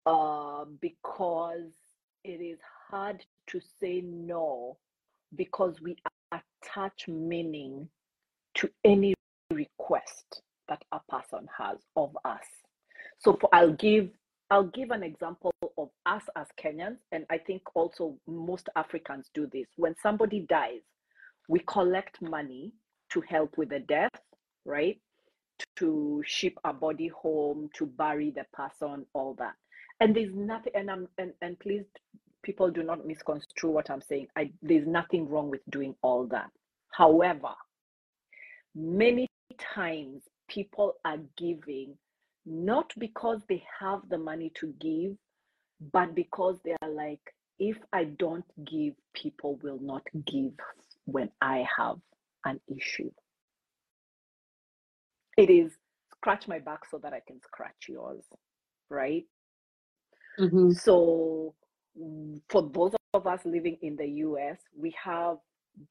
[0.07, 1.73] uh, because
[2.23, 2.59] it is
[2.91, 4.77] hard to say no
[5.35, 5.97] because we
[6.33, 7.89] attach meaning
[8.55, 9.15] to any
[9.53, 12.45] request that a person has of us.
[13.19, 14.11] So for, I'll give
[14.51, 19.47] I'll give an example of us as Kenyans, and I think also most Africans do
[19.53, 19.67] this.
[19.77, 20.81] When somebody dies,
[21.49, 22.73] we collect money
[23.11, 24.13] to help with the death,
[24.65, 25.01] right?
[25.77, 29.55] To ship a body home, to bury the person, all that.
[30.01, 31.85] And there's nothing, and I'm and, and please
[32.43, 34.29] people do not misconstrue what I'm saying.
[34.37, 36.51] I, there's nothing wrong with doing all that.
[36.93, 37.51] However,
[38.75, 41.95] many times people are giving
[42.47, 45.17] not because they have the money to give,
[45.93, 47.21] but because they are like,
[47.59, 50.53] if I don't give, people will not give
[51.09, 51.97] when I have
[52.45, 53.11] an issue.
[55.37, 55.73] It is
[56.13, 58.23] scratch my back so that I can scratch yours,
[58.91, 59.25] right?
[60.39, 60.73] Mm-hmm.
[60.73, 61.55] So,
[62.49, 65.39] for those of us living in the US, we have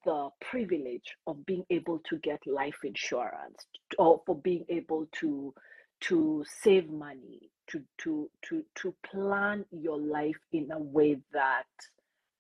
[0.06, 3.66] the privilege of being able to get life insurance
[3.98, 5.54] or for being able to
[6.00, 11.66] to save money to to to to plan your life in a way that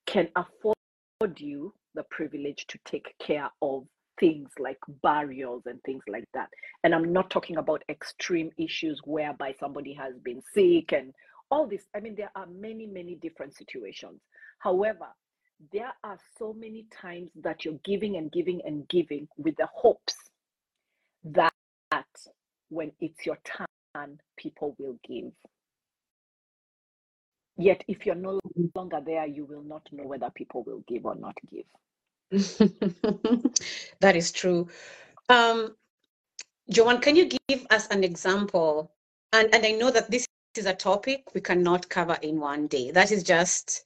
[0.06, 0.76] can afford
[1.40, 3.86] you the privilege to take care of
[4.20, 6.50] things like burials and things like that.
[6.84, 11.14] And i'm not talking about extreme issues whereby somebody has been sick and
[11.52, 11.84] all this.
[11.96, 14.22] I mean there are many many different situations.
[14.60, 15.08] However
[15.74, 20.16] there are so many times that you're giving and giving and giving with the hopes
[21.24, 21.52] that
[22.70, 25.32] when it's your turn, people will give.
[27.58, 28.40] Yet, if you're no
[28.76, 31.66] longer there, you will not know whether people will give or not give.
[34.00, 34.68] that is true.
[35.30, 35.76] Um,
[36.70, 38.92] Joanne, can you give us an example?
[39.34, 42.92] And, and I know that this is a topic we cannot cover in one day.
[42.92, 43.86] That is just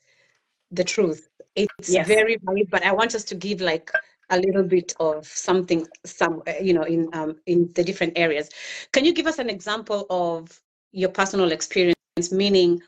[0.71, 1.29] the truth.
[1.55, 2.07] It's yes.
[2.07, 3.91] very valid, but I want us to give like
[4.29, 8.49] a little bit of something, some uh, you know, in um, in the different areas.
[8.93, 10.59] Can you give us an example of
[10.93, 12.81] your personal experience, meaning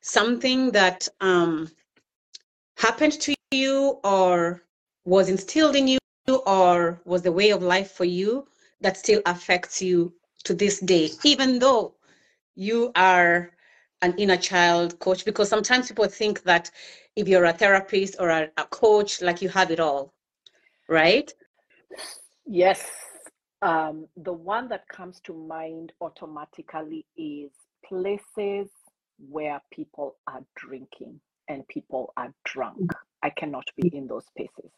[0.00, 1.70] something that um,
[2.76, 4.62] happened to you, or
[5.04, 5.98] was instilled in you,
[6.46, 8.46] or was the way of life for you
[8.80, 10.12] that still affects you
[10.44, 11.94] to this day, even though
[12.54, 13.52] you are
[14.02, 16.70] an inner child coach because sometimes people think that
[17.16, 20.12] if you're a therapist or a, a, coach like you have it all
[20.88, 21.32] right?
[22.46, 22.88] Yes.
[23.60, 27.50] Um, the one that comes to mind automatically is
[27.84, 28.70] places
[29.18, 32.92] where people are drinking and people are drunk.
[33.22, 34.70] I cannot be in those spaces.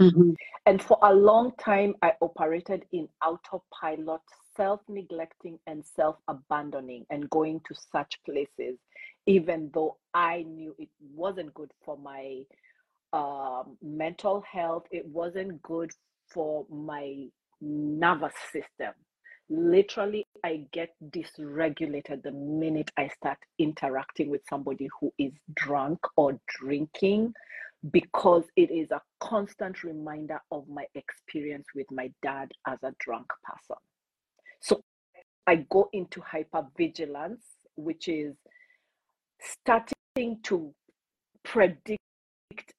[0.00, 0.32] Mm-hmm.
[0.66, 4.22] And for a long time, I operated in autopilot,
[4.56, 8.78] self neglecting and self abandoning, and going to such places,
[9.26, 12.42] even though I knew it wasn't good for my
[13.12, 14.84] um, mental health.
[14.90, 15.92] It wasn't good
[16.32, 17.26] for my
[17.60, 18.94] nervous system.
[19.54, 26.40] Literally, I get dysregulated the minute I start interacting with somebody who is drunk or
[26.48, 27.34] drinking
[27.90, 33.26] because it is a constant reminder of my experience with my dad as a drunk
[33.44, 33.76] person.
[34.60, 34.80] So
[35.46, 37.42] I go into hypervigilance,
[37.76, 38.34] which is
[39.38, 40.72] starting to
[41.42, 41.98] predict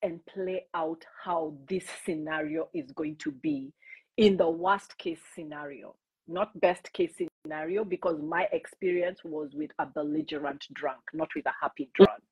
[0.02, 3.72] and play out how this scenario is going to be
[4.18, 5.96] in the worst case scenario,
[6.28, 11.54] not best case scenario, because my experience was with a belligerent drunk, not with a
[11.62, 12.24] happy drunk.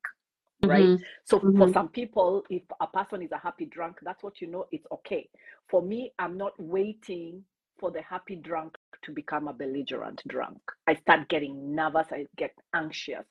[0.63, 0.83] Right.
[0.83, 1.03] Mm-hmm.
[1.25, 1.57] So mm-hmm.
[1.57, 4.85] for some people, if a person is a happy drunk, that's what you know, it's
[4.91, 5.27] okay.
[5.69, 7.43] For me, I'm not waiting
[7.79, 10.59] for the happy drunk to become a belligerent drunk.
[10.85, 13.25] I start getting nervous, I get anxious.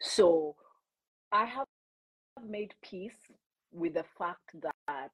[0.00, 0.56] So
[1.32, 1.66] I have
[2.46, 3.16] made peace
[3.72, 5.10] with the fact that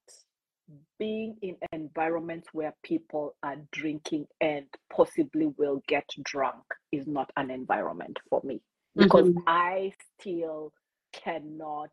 [0.99, 7.51] being in environments where people are drinking and possibly will get drunk is not an
[7.51, 8.61] environment for me
[8.97, 9.39] because mm-hmm.
[9.47, 10.73] I still
[11.13, 11.91] cannot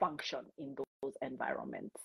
[0.00, 1.96] function in those environments.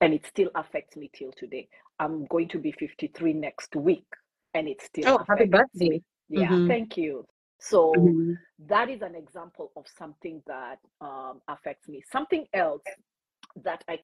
[0.00, 1.68] And it still affects me till today.
[1.98, 4.06] I'm going to be 53 next week
[4.54, 5.88] and it still Oh, happy birthday.
[5.88, 6.02] Me.
[6.28, 6.68] Yeah, mm-hmm.
[6.68, 7.26] thank you.
[7.58, 8.32] So mm-hmm.
[8.68, 12.02] that is an example of something that um, affects me.
[12.10, 12.82] Something else
[13.64, 13.98] that I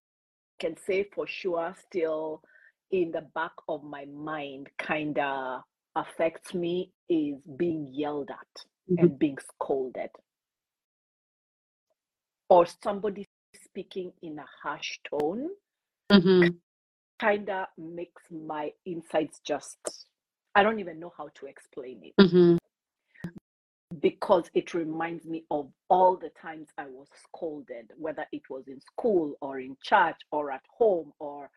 [0.58, 2.42] can say for sure still
[2.90, 5.62] in the back of my mind kind of
[5.96, 9.04] affects me is being yelled at mm-hmm.
[9.04, 10.10] and being scolded.
[12.48, 13.26] or somebody
[13.64, 15.48] speaking in a harsh tone
[16.12, 16.48] Mm-hmm.
[17.20, 19.78] kind of makes my insides just
[20.54, 22.56] I don't even know how to explain it Mm-hmm.
[24.00, 28.80] Because it reminds me of all the times I was scolded, whether it was in
[28.80, 31.50] school or in church or at home or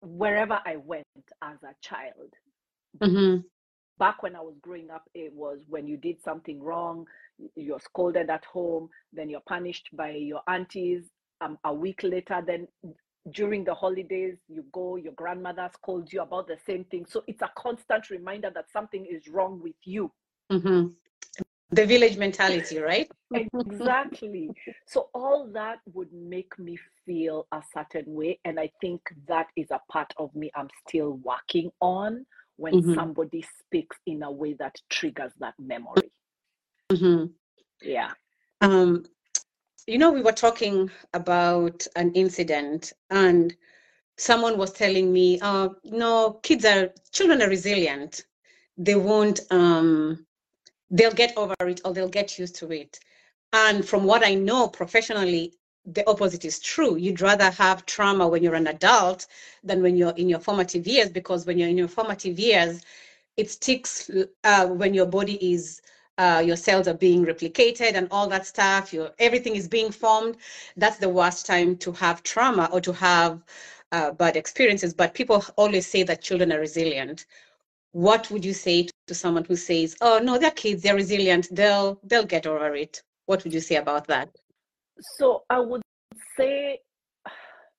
[0.00, 1.06] wherever I went
[1.42, 2.32] as a child.
[3.00, 3.40] Mm-hmm.
[3.98, 7.06] Back when I was growing up, it was when you did something wrong,
[7.54, 11.04] you're scolded at home, then you're punished by your aunties.
[11.40, 12.68] Um, a week later, then
[13.30, 17.06] during the holidays, you go, your grandmother scolds you about the same thing.
[17.08, 20.10] So it's a constant reminder that something is wrong with you.
[20.50, 20.88] Mm-hmm.
[21.72, 23.10] The village mentality, right?
[23.34, 24.52] exactly
[24.86, 29.70] so all that would make me feel a certain way and i think that is
[29.70, 32.24] a part of me i'm still working on
[32.56, 32.94] when Mhm.
[32.94, 36.10] somebody speaks in a way that triggers that memory
[36.92, 37.26] Mm-hmm.
[37.82, 38.10] yeah
[38.60, 39.04] Um,
[39.86, 43.54] you know, we were talking about an incident, and
[44.16, 48.24] someone was telling me, uh, no, kids are, children are resilient.
[48.76, 50.26] They won't, um,
[50.92, 53.00] they'll get over it or they'll get used to it.
[53.52, 56.96] And from what I know professionally, the opposite is true.
[56.96, 59.26] You'd rather have trauma when you're an adult
[59.64, 62.82] than when you're in your formative years, because when you're in your formative years,
[63.36, 64.10] it sticks
[64.44, 65.80] uh, when your body is
[66.18, 70.36] uh, your cells are being replicated and all that stuff your everything is being formed
[70.76, 73.42] that's the worst time to have trauma or to have
[73.92, 77.24] uh, bad experiences but people always say that children are resilient
[77.92, 81.48] what would you say to someone who says oh no they're kids they're resilient.
[81.50, 83.02] They'll they'll get over it.
[83.26, 84.30] What would you say about that?
[85.16, 85.82] So i would
[86.36, 86.80] say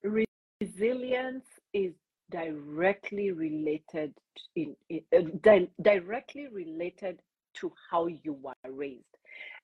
[0.04, 1.94] resilience is
[2.32, 4.14] directly related
[4.56, 7.20] in, in uh, di- directly related
[7.54, 9.04] to how you were raised.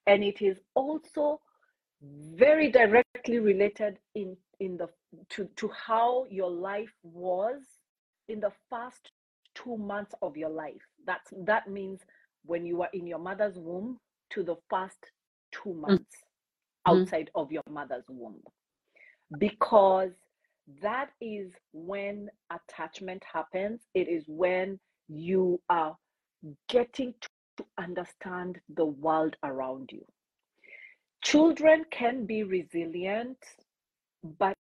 [0.08, 1.42] And it is also
[2.02, 4.88] very directly related in in the
[5.30, 7.62] to to how your life was
[8.28, 9.12] in the first
[9.63, 10.82] two months of your life.
[11.06, 12.02] That's that means
[12.45, 14.00] when you were in your mother's womb
[14.32, 15.12] to the first
[15.52, 16.15] two months
[16.86, 17.08] Mhm.
[17.08, 18.41] outside of your mother's womb.
[19.38, 20.12] Because
[20.82, 23.82] that is when attachment happens.
[23.93, 25.98] It is when you are
[26.69, 30.06] getting to to understand the world around you.
[31.24, 33.38] Children can be resilient
[34.39, 34.56] but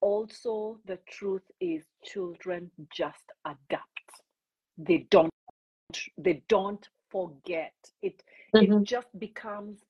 [0.00, 3.97] also the truth is children just adapt
[4.78, 5.30] they don't
[6.16, 8.22] they don't forget it
[8.54, 8.80] Mhm.
[8.80, 9.80] it just becomes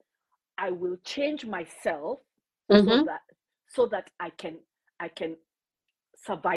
[0.57, 2.21] i will change myself
[2.71, 2.85] Mhm.
[2.87, 3.21] so that
[3.69, 4.57] so that i can
[5.01, 5.37] i can
[6.17, 6.57] survive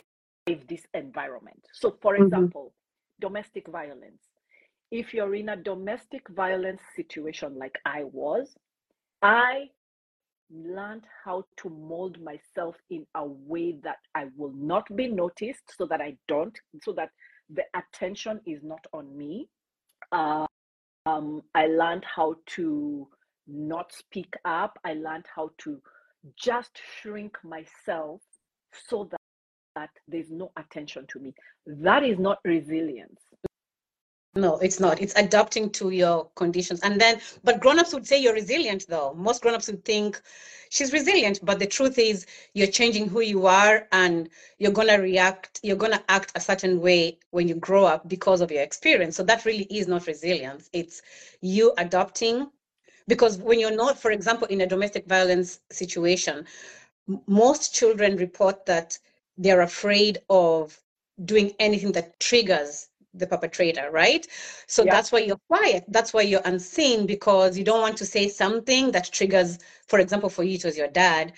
[0.68, 2.24] this environment so for Mhm.
[2.24, 2.72] example
[3.20, 4.22] domestic violence
[4.90, 8.56] if you're in a domestic violence situation like i was
[9.22, 9.68] i
[10.50, 15.86] learned how to mold myself in a way that I will not be noticed so
[15.86, 17.10] that I don't, so that
[17.50, 19.48] the attention is not on me.
[20.10, 20.46] Uh,
[21.06, 23.08] um, I learned how to
[23.46, 24.78] not speak up.
[24.84, 25.80] I learned how to
[26.36, 28.20] just shrink myself
[28.88, 29.20] so that,
[29.74, 31.34] that there's no attention to me.
[31.66, 33.20] That is not resilience.
[34.34, 35.00] No, it's not.
[35.02, 36.80] It's adapting to your conditions.
[36.80, 39.12] And then, but grown-ups would say you're resilient, though.
[39.12, 40.20] Most grown-ups would think
[40.70, 45.60] she's resilient, but the truth is you're changing who you are and you're gonna react,
[45.62, 49.16] you're gonna act a certain way when you grow up because of your experience.
[49.16, 50.70] So that really is not resilience.
[50.72, 51.02] It's
[51.42, 52.50] you adapting.
[53.08, 56.46] Because when you're not, for example, in a domestic violence situation,
[57.26, 58.98] most children report that
[59.36, 60.80] they're afraid of
[61.22, 64.26] doing anything that triggers the perpetrator, right?
[64.66, 64.92] So Yeah.
[64.92, 65.84] that's why you're quiet.
[65.88, 70.28] That's why you're unseen because you don't want to say something that triggers, for example,
[70.28, 71.32] for you it was your dad,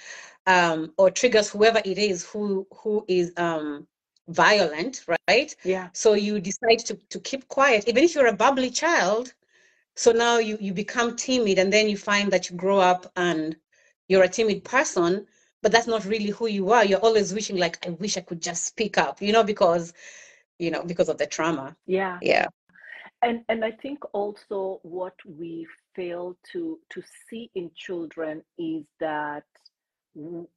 [0.47, 3.87] um, or triggers whoever it is who who is um,
[4.29, 5.55] violent, right?
[5.65, 5.91] Yeah.
[5.93, 9.35] So you decide to to keep quiet, even if you're a bubbly child.
[9.97, 13.57] So now you you become timid, and then you find that you grow up and
[14.09, 15.27] you're a timid person,
[15.62, 16.85] but that's not really who you are.
[16.85, 19.93] You're always wishing, like, I wish I could just speak up, you know, because
[20.59, 21.76] you know, because of the trauma.
[21.86, 22.18] Yeah.
[22.22, 22.46] Yeah.
[23.24, 29.44] and and i think also what we fail to to see in children is that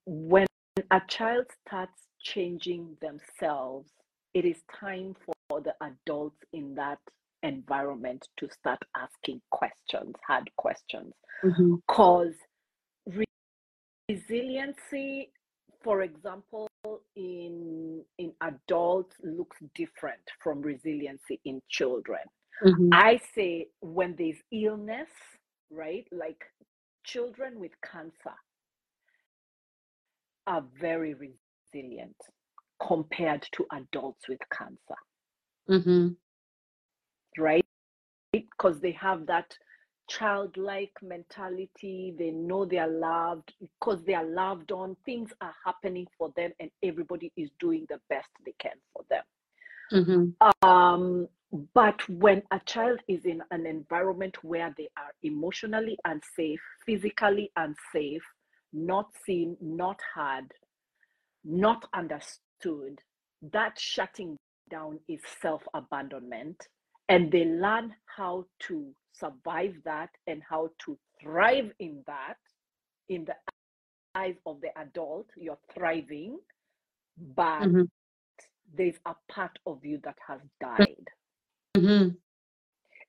[0.06, 0.48] when
[0.92, 3.90] a child starts changing themselves
[4.34, 7.00] it is time for the adults in that
[7.44, 11.76] environment to start asking questions hard questions mm-hmm.
[11.76, 12.34] because
[14.10, 15.32] resiliency
[15.88, 16.68] for example
[17.16, 22.26] in in adults looks different from resiliency in children
[22.64, 22.90] Mhm.
[22.92, 25.10] I say when there's illness,
[25.70, 26.08] right?
[26.12, 26.44] Like
[27.04, 28.36] children with cancer,
[30.48, 32.16] are very resilient
[32.80, 35.00] compared to adults with cancer.
[35.70, 36.08] Mm-hmm.
[37.38, 37.66] Right?
[38.32, 39.54] Because they have that
[40.08, 42.14] childlike mentality.
[42.18, 44.96] They know they are loved because they are loved on.
[45.06, 49.24] Things are happening for them, and everybody is doing the best they can for them.
[49.92, 50.68] Mm-hmm.
[50.68, 51.28] Um,
[51.74, 58.24] but when a child is in an environment where they are emotionally unsafe, physically unsafe,
[58.74, 60.52] not seen, not heard,
[61.46, 63.00] not understood,
[63.54, 64.38] that shutting
[64.70, 66.68] down is self abandonment.
[67.10, 72.38] And they learn how to survive that and how to thrive in that
[73.10, 73.36] in the
[74.16, 75.28] eyes of the adult.
[75.36, 76.40] You're thriving,
[77.36, 77.84] but mm-hmm.
[78.76, 81.08] there's a part of you that has died.
[81.76, 82.10] Mm-hmm.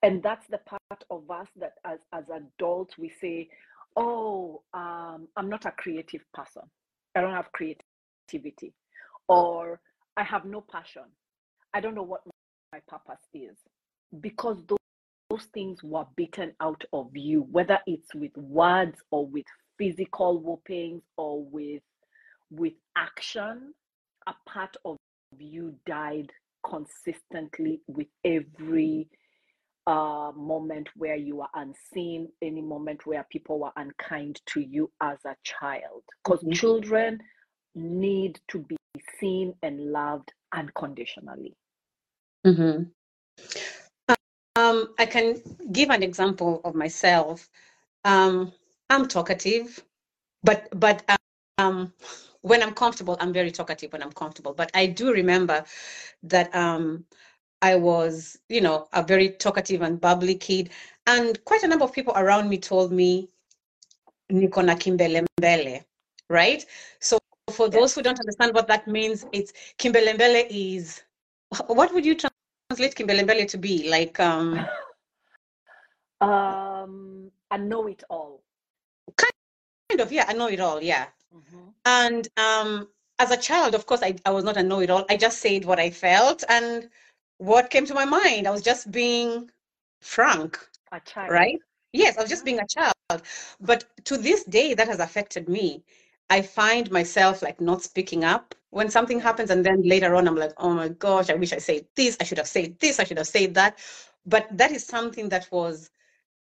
[0.02, 3.48] And that's the part of us that as, as adults we say,
[3.96, 6.62] oh, um, I'm not a creative person.
[7.16, 8.74] I don't have creativity.
[9.28, 9.80] Or
[10.16, 11.02] I have no passion.
[11.74, 12.20] I don't know what
[12.72, 13.56] my purpose is.
[14.20, 14.78] Because those,
[15.30, 19.44] those things were beaten out of you, whether it's with words or with
[19.78, 21.82] physical whoopings or with
[22.50, 23.74] with action,
[24.26, 24.96] a part of
[25.38, 26.30] you died
[26.68, 29.08] consistently with every
[29.86, 35.18] uh, moment where you were unseen, any moment where people were unkind to you as
[35.24, 36.02] a child.
[36.22, 36.52] Because mm-hmm.
[36.52, 37.18] children
[37.74, 38.76] need to be
[39.18, 41.56] seen and loved unconditionally.
[42.46, 42.84] Mm-hmm.
[44.98, 45.40] I can
[45.72, 47.48] give an example of myself.
[48.04, 48.52] Um,
[48.90, 49.84] I'm talkative,
[50.42, 51.02] but but
[51.58, 51.92] um,
[52.42, 54.54] when I'm comfortable, I'm very talkative when I'm comfortable.
[54.54, 55.64] But I do remember
[56.24, 57.04] that um,
[57.62, 60.70] I was, you know, a very talkative and bubbly kid.
[61.06, 63.28] And quite a number of people around me told me,
[64.30, 65.84] Niko na kimbelembele,
[66.28, 66.64] right?
[67.00, 67.18] So
[67.50, 71.02] for those who don't understand what that means, it's kimbelembele is,
[71.66, 73.88] what would you translate kimbelembele to be?
[73.88, 74.66] Like, um,
[76.20, 78.42] um, I know it all.
[79.16, 81.06] Kind of, yeah, I know it all, yeah.
[81.34, 81.68] Mm-hmm.
[81.86, 82.88] And um,
[83.18, 85.04] as a child, of course, I, I was not a know it all.
[85.08, 86.88] I just said what I felt and
[87.38, 88.46] what came to my mind.
[88.46, 89.50] I was just being
[90.00, 90.58] frank.
[90.92, 91.30] A child.
[91.30, 91.58] Right?
[91.92, 93.22] Yes, I was just being a child.
[93.60, 95.82] But to this day, that has affected me.
[96.30, 100.36] I find myself like not speaking up when something happens, and then later on, I'm
[100.36, 102.18] like, oh my gosh, I wish I said this.
[102.20, 103.00] I should have said this.
[103.00, 103.78] I should have said that.
[104.26, 105.90] But that is something that was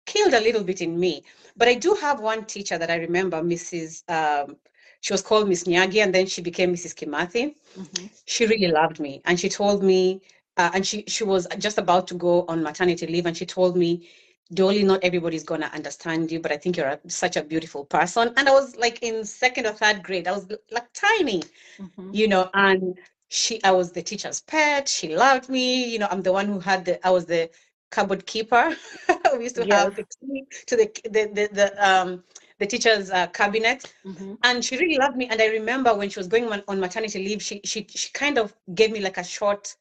[0.06, 1.24] killed a little bit in me.
[1.56, 4.02] But I do have one teacher that I remember, Mrs.
[4.10, 4.56] Um,
[5.00, 6.94] she was called Miss Nyagi, and then she became Mrs.
[6.94, 7.54] Kimathi.
[7.78, 8.06] Mm-hmm.
[8.24, 10.22] She really loved me, and she told me,
[10.56, 13.76] uh, and she she was just about to go on maternity leave, and she told
[13.76, 14.08] me,
[14.54, 18.32] Dolly, not everybody's gonna understand you, but I think you're a, such a beautiful person.
[18.36, 20.28] And I was like in second or third grade.
[20.28, 21.42] I was like tiny,
[21.78, 22.10] mm-hmm.
[22.12, 22.98] you know, and
[23.28, 24.88] she I was the teacher's pet.
[24.88, 25.84] She loved me.
[25.90, 27.50] You know, I'm the one who had the I was the
[27.92, 28.74] cupboard keeper.
[29.36, 29.84] we used to yes.
[29.84, 32.24] have the key to the the the, the um
[32.58, 34.34] the teacher's uh, cabinet mm-hmm.
[34.44, 37.18] and she really loved me and i remember when she was going on, on maternity
[37.18, 39.74] leave she, she she kind of gave me like a short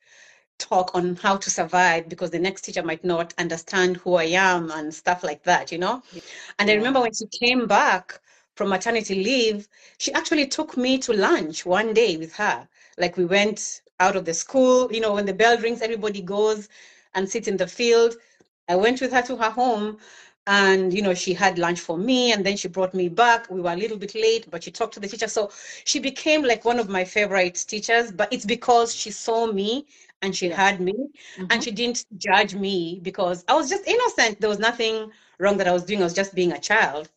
[0.58, 4.72] talk on how to survive because the next teacher might not understand who i am
[4.72, 6.22] and stuff like that you know yeah.
[6.58, 8.20] and i remember when she came back
[8.56, 9.68] from maternity leave
[10.00, 14.26] she actually took me to lunch one day with her like we went out of
[14.26, 16.68] the school you know when the bell rings everybody goes
[17.14, 18.16] and sit in the field.
[18.68, 19.98] I went with her to her home
[20.48, 23.50] and you know she had lunch for me and then she brought me back.
[23.50, 25.28] We were a little bit late but she talked to the teacher.
[25.28, 25.52] So
[25.86, 29.86] she became like one of my favorite teachers but it's because she saw me
[30.22, 31.46] and she heard me mm-hmm.
[31.50, 34.40] and she didn't judge me because i was just innocent.
[34.40, 36.02] There was nothing wrong that i was doing.
[36.02, 37.10] I was just being a child.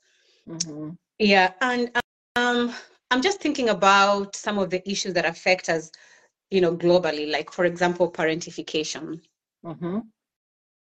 [0.48, 0.90] Mm-hmm.
[1.18, 1.90] yeah and
[2.36, 2.74] um
[3.10, 5.90] i'm just thinking about some of the issues that affect us
[6.50, 9.22] you know globally like for example parentification
[9.64, 9.98] mm-hmm.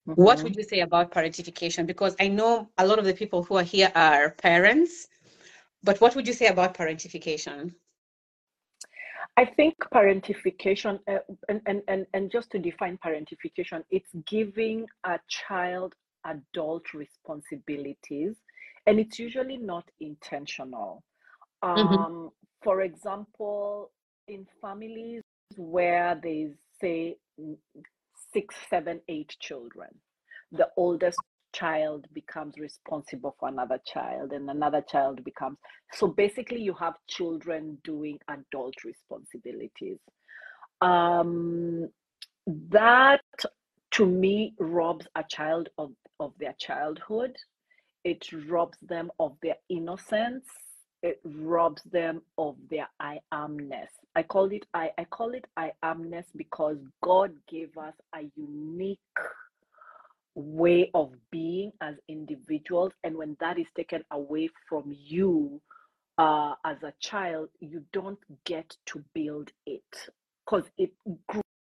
[0.07, 0.21] Mm-hmm.
[0.21, 1.87] What would you say about parentification?
[1.87, 5.07] Because I know a lot of the people who are here are parents,
[5.83, 7.73] but what would you say about parentification?
[9.37, 11.17] I think parentification, uh,
[11.49, 18.35] and, and, and, and just to define parentification, it's giving a child adult responsibilities,
[18.85, 21.03] and it's usually not intentional.
[21.63, 21.79] Mm-hmm.
[21.79, 22.27] Um, mm-hmm.
[22.63, 23.91] For example,
[24.27, 25.21] in families
[25.57, 27.17] where they say
[28.35, 29.89] six, seven, eight children.
[30.53, 31.19] The oldest
[31.53, 35.57] child becomes responsible for another child, and another child becomes.
[35.93, 39.99] So basically, you have children doing adult responsibilities.
[40.81, 41.89] Um,
[42.71, 43.21] that
[43.93, 47.35] to me robs a child of, of their childhood.
[48.03, 50.45] It robs them of their innocence.
[51.03, 53.93] it robs them of their I amness.
[54.15, 58.99] I call it I, I call it I amness because God gave us a unique
[60.35, 62.91] way of being as individuals.
[63.03, 65.61] And when that is taken away from you
[66.17, 69.83] uh, as a child, you don't get to build it
[70.45, 70.91] because it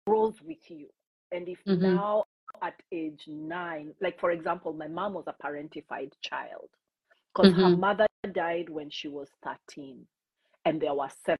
[0.06, 0.88] grows with you.
[1.30, 1.94] And if mm-hmm.
[1.94, 2.24] now
[2.62, 6.68] at age nine, like for example, my mom was a parentified child
[7.34, 7.62] because mm-hmm.
[7.62, 10.06] her mother died when she was 13
[10.64, 11.38] and there were seven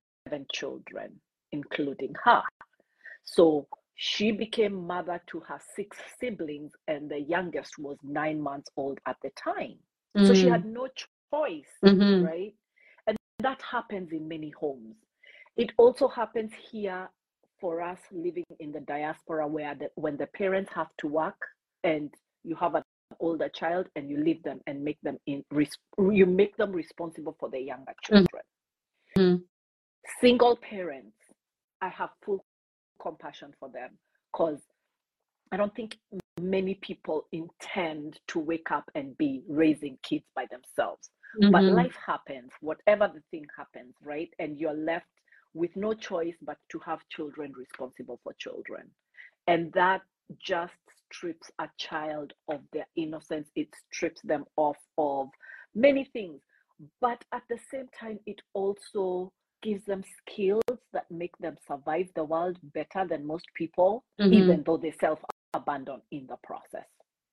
[0.52, 1.20] children,
[1.52, 2.42] including her.
[3.24, 8.98] So she became mother to her six siblings, and the youngest was nine months old
[9.06, 9.78] at the time.
[10.16, 10.26] Mm-hmm.
[10.26, 10.72] So she had mm.
[10.72, 10.88] no
[11.32, 12.24] choice, mm-hmm.
[12.24, 12.54] right?
[13.06, 14.96] And that happens in many homes.
[15.56, 17.08] It also happens here
[17.60, 21.40] for us living in the diaspora where the, when the parents have to work
[21.84, 22.12] and
[22.42, 22.82] you have an
[23.20, 25.44] older child and you leave them and make them in
[26.10, 28.06] you make them responsible for the younger mm.
[28.06, 28.42] children
[29.18, 29.36] mm-hmm.
[30.22, 31.16] Single parents
[31.80, 32.44] i have full
[33.00, 33.90] compassion for them
[34.32, 34.60] because
[35.52, 35.98] i don't think
[36.40, 41.10] many people intend to wake up and be raising kids by themselves
[41.40, 41.52] mm-hmm.
[41.52, 45.06] but life happens whatever the thing happens right and you're left
[45.54, 48.90] with no choice but to have children responsible for children.
[49.46, 50.02] And that
[50.40, 50.72] just
[51.10, 55.28] strips a child of their innocence, it strips them off of
[55.74, 56.40] many things.
[57.00, 59.32] But at the same time, it also
[59.62, 64.32] gives them skills that make them survive the world better than most people, mm-hmm.
[64.32, 65.20] even though they self
[65.54, 66.86] abandon in the process.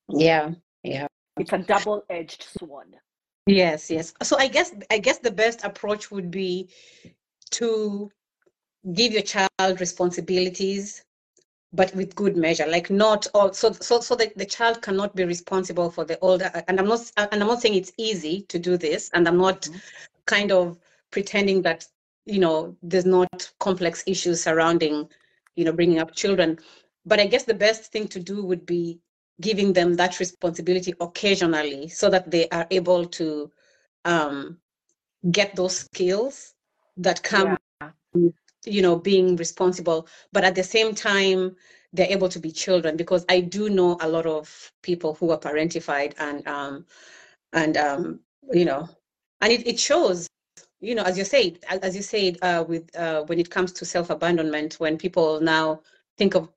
[0.09, 0.51] Yeah,
[0.83, 1.07] yeah.
[1.37, 2.95] It's a double edged sword.
[3.45, 4.13] Yes, yes.
[4.23, 6.69] So I guess I guess the best approach would be
[7.51, 8.09] to
[8.93, 11.03] give your child responsibilities
[11.73, 15.23] but with good measure like not all so so so that the child cannot be
[15.23, 18.77] responsible for the older and i'm not and i'm not saying it's easy to do
[18.77, 19.77] this and i'm not mm-hmm.
[20.25, 20.77] kind of
[21.11, 21.85] pretending that
[22.25, 25.09] you know there's not complex issues surrounding
[25.55, 26.57] you know bringing up children.
[27.05, 28.99] But i guess the best thing to do would be
[29.41, 33.49] giving them that responsibility occasionally so that they are able to
[34.05, 34.57] um,
[35.31, 36.53] get those skills
[36.97, 37.91] that come yeah.
[38.65, 41.55] you know being responsible but at the same time
[41.93, 42.95] they're able to be children.
[42.95, 46.85] Because i do know a lot of people who are parentified and um
[47.53, 48.19] and um
[48.51, 48.87] you know
[49.41, 50.27] and it, it shows
[50.79, 53.85] you know as you said as you said uh, with uh, when it comes to
[53.85, 55.81] self-abandonment when people now
[56.17, 56.49] think of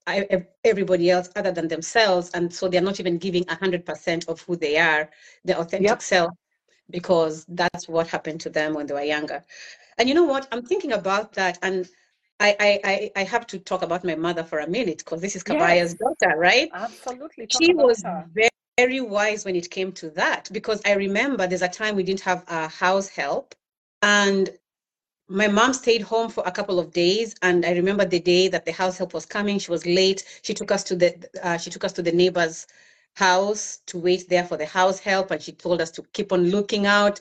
[0.64, 4.76] everybody else other than themselves and so they're not even giving 100% of who they
[4.76, 5.08] are
[5.44, 6.02] their authentic yep.
[6.02, 6.30] self
[6.90, 9.44] because that's what happened to them when they were younger
[9.98, 10.48] and you know what?
[10.52, 11.88] I'm thinking about that, and
[12.40, 15.44] I I I have to talk about my mother for a minute because this is
[15.44, 15.94] Kabaya's yes.
[15.94, 16.70] daughter, right?
[16.72, 17.46] Absolutely.
[17.46, 18.26] Talk she was her.
[18.34, 18.48] very
[18.78, 22.22] very wise when it came to that because I remember there's a time we didn't
[22.22, 23.54] have a house help
[24.02, 24.50] and
[25.28, 28.64] my mom stayed home for a couple of days and i remember the day that
[28.66, 29.58] the house help was coming.
[29.58, 30.24] She was late.
[30.42, 31.10] She took us to the
[31.42, 32.66] uh, she took us to the neighbor's
[33.14, 36.50] house to wait there for the house help and she told us to keep on
[36.50, 37.20] looking out.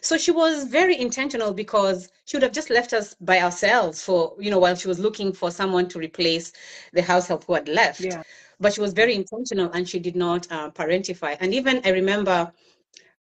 [0.00, 4.34] So she was very intentional because she would have just left us by ourselves for
[4.38, 6.52] you know while she was looking for someone to replace
[6.92, 8.00] the house help who had left.
[8.04, 8.22] Yeah.
[8.60, 11.36] but she was very intentional and she did not uh, parentify.
[11.40, 12.52] And even i remember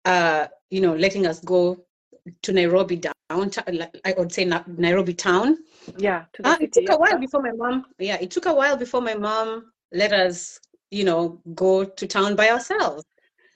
[0.04, 1.84] uh, you know letting us go
[2.42, 3.64] to nairobi downtown
[4.04, 4.44] i would say
[4.76, 5.58] nairobi town
[5.98, 9.00] yeah uh, it took a while before my mom yeah it took a while before
[9.00, 10.60] my mom let us
[10.92, 13.04] you know, go to town by ourselves.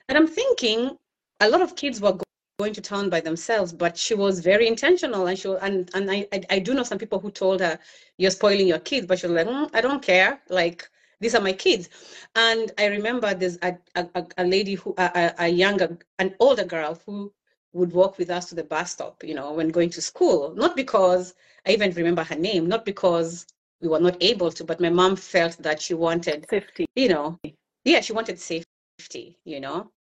[0.09, 0.97] And I'm thinking
[1.39, 2.17] a lot of kids were
[2.59, 5.27] going to town by themselves, but she was very intentional.
[5.27, 7.79] And she and and I, I, I do know some people who told her,
[8.17, 10.41] "You're spoiling your kids," but she was like, mm, "I don't care.
[10.49, 10.89] Like
[11.21, 11.89] these are my kids."
[12.35, 16.99] And I remember there's a a, a lady who a, a younger an older girl
[17.05, 17.31] who
[17.73, 20.53] would walk with us to the bus stop, you know, when going to school.
[20.55, 21.33] Not because
[21.65, 23.45] I even remember her name, not because
[23.81, 26.85] we were not able to, but my mom felt that she wanted safety.
[26.95, 27.39] You know,
[27.83, 29.37] yeah, she wanted safety.
[29.45, 29.91] You know.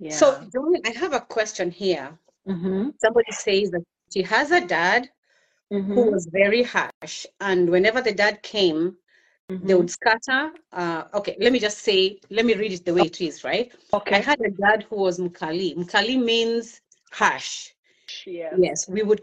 [0.00, 0.12] Yeah.
[0.12, 0.48] So,
[0.84, 2.16] I have a question here.
[2.48, 2.90] Mm-hmm.
[2.98, 3.82] Somebody says that
[4.12, 5.08] she has a dad
[5.72, 5.92] mm-hmm.
[5.92, 8.96] who was very harsh, and whenever the dad came,
[9.50, 9.66] Mm-hmm.
[9.66, 10.52] they would scatter.
[10.72, 13.72] Uh, okay, let me just say, let me read it the way it is, right?
[13.94, 14.16] Okay.
[14.16, 15.74] I had a dad who was Mukali.
[15.74, 16.82] Mukali means
[17.12, 17.70] harsh.
[18.26, 18.50] Yeah.
[18.58, 19.22] Yes, we would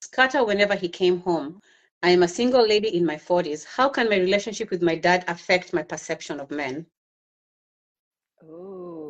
[0.00, 1.60] scatter whenever he came home.
[2.02, 3.64] I am a single lady in my 40s.
[3.64, 6.86] How can my relationship with my dad affect my perception of men?
[8.42, 9.08] Oh.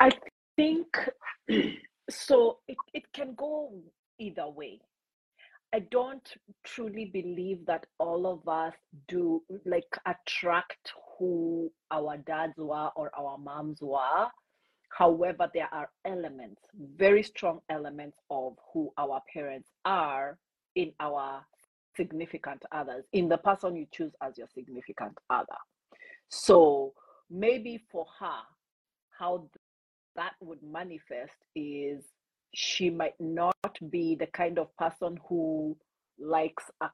[0.00, 0.10] I
[0.56, 0.86] think
[2.10, 3.70] so it, it can go
[4.18, 4.80] either way.
[5.74, 6.28] I don't
[6.64, 8.74] truly believe that all of us
[9.08, 14.28] do like attract who our dads were or our moms were
[14.92, 16.60] However, there are elements,
[16.96, 20.38] very strong elements of who our parents are
[20.74, 21.44] in our
[21.96, 25.56] significant others, in the person you choose as your significant other.
[26.28, 26.92] So
[27.30, 28.40] maybe for her,
[29.18, 29.48] how
[30.14, 32.04] that would manifest is
[32.54, 35.76] she might not be the kind of person who
[36.18, 36.90] likes a,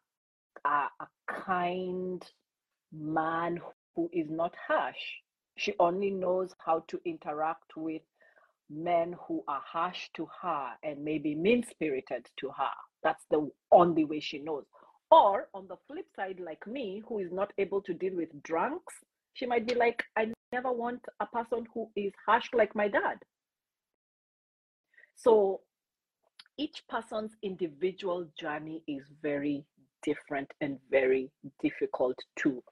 [0.65, 2.25] a, a kind
[2.93, 3.61] man
[3.95, 4.97] who is not harsh.
[5.57, 8.03] She only knows how to interact with
[8.71, 12.71] men who are harsh to her and maybe mean spirited to her.
[13.03, 14.65] That's the only way she knows.
[15.11, 18.95] Or on the flip side, like me, who is not able to deal with drunks,
[19.35, 23.19] she might be like, I never want a person who is harsh like my dad.
[25.19, 25.63] So
[26.59, 29.65] each person's individual journey is very
[30.05, 32.63] different and very difficult to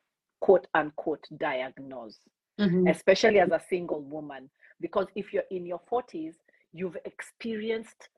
[0.41, 2.21] quote unquote diagnose,
[2.61, 2.87] mm-hmm.
[2.87, 4.49] especially as a single woman.
[4.81, 6.35] Because if you're in your 40s,
[6.73, 8.09] you've experienced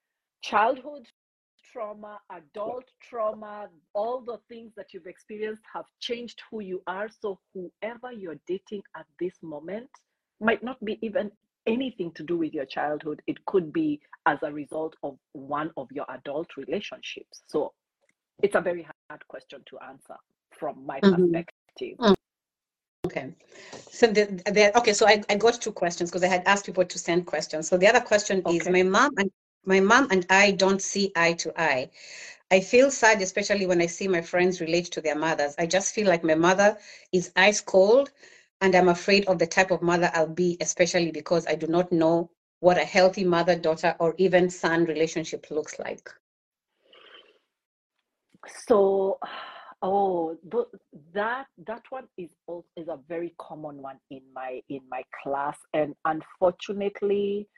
[0.43, 1.07] childhood
[1.73, 7.09] trauma, adult trauma, all the things that you've experienced have changed who you are.
[7.21, 9.89] So, whoever you're dating at this moment
[10.41, 11.31] might not be even
[11.69, 13.23] anything to do with your childhood.
[13.27, 17.43] It could be as a result of one of your adult relationships.
[17.47, 17.73] So,
[18.43, 20.17] it's a very hard question to answer
[20.59, 21.25] from my mm-hmm.
[21.25, 21.99] perspective.
[21.99, 22.15] Mm-hmm.
[23.07, 23.33] Okay.
[23.91, 26.85] So the, the okay, so I, I got two questions because I had asked people
[26.85, 27.69] to send questions.
[27.69, 28.57] So the other question okay.
[28.57, 29.31] is my mom and
[29.65, 31.91] my mom and I don't see eye to eye.
[32.51, 35.55] I feel sad, especially when I see my friends relate to their mothers.
[35.59, 36.79] I just feel like my mother
[37.13, 38.11] is ice cold,
[38.61, 41.93] and I'm afraid of the type of mother I'll be, especially because I do not
[41.93, 42.31] know
[42.61, 46.11] what a healthy mother daughter or even son relationship looks like.
[48.67, 49.19] So,
[49.83, 50.37] oh,
[51.15, 55.57] that that one is also, is a very common one in my in my class,
[55.73, 57.49] and unfortunately,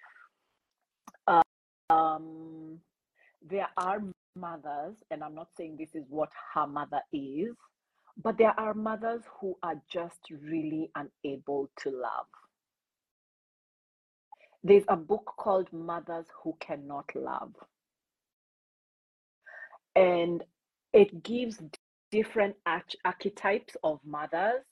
[1.90, 2.78] um,
[3.48, 4.03] there are
[4.36, 7.55] mothers, and I'm not saying this is what her mother is,
[8.22, 12.26] but there are mothers who are just really unable to love.
[14.62, 17.54] There's a book called Mothers Who Cannot Love.
[19.96, 20.44] And
[20.92, 21.62] it gives
[22.11, 24.64] different arch- archetypes of mothers,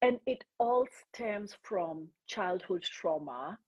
[0.00, 3.58] and it all stems from childhood trauma.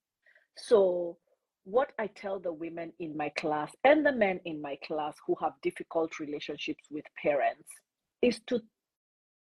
[0.56, 1.18] So,
[1.64, 5.36] what I tell the women in my class and the men in my class who
[5.40, 7.68] have difficult relationships with parents
[8.22, 8.61] is to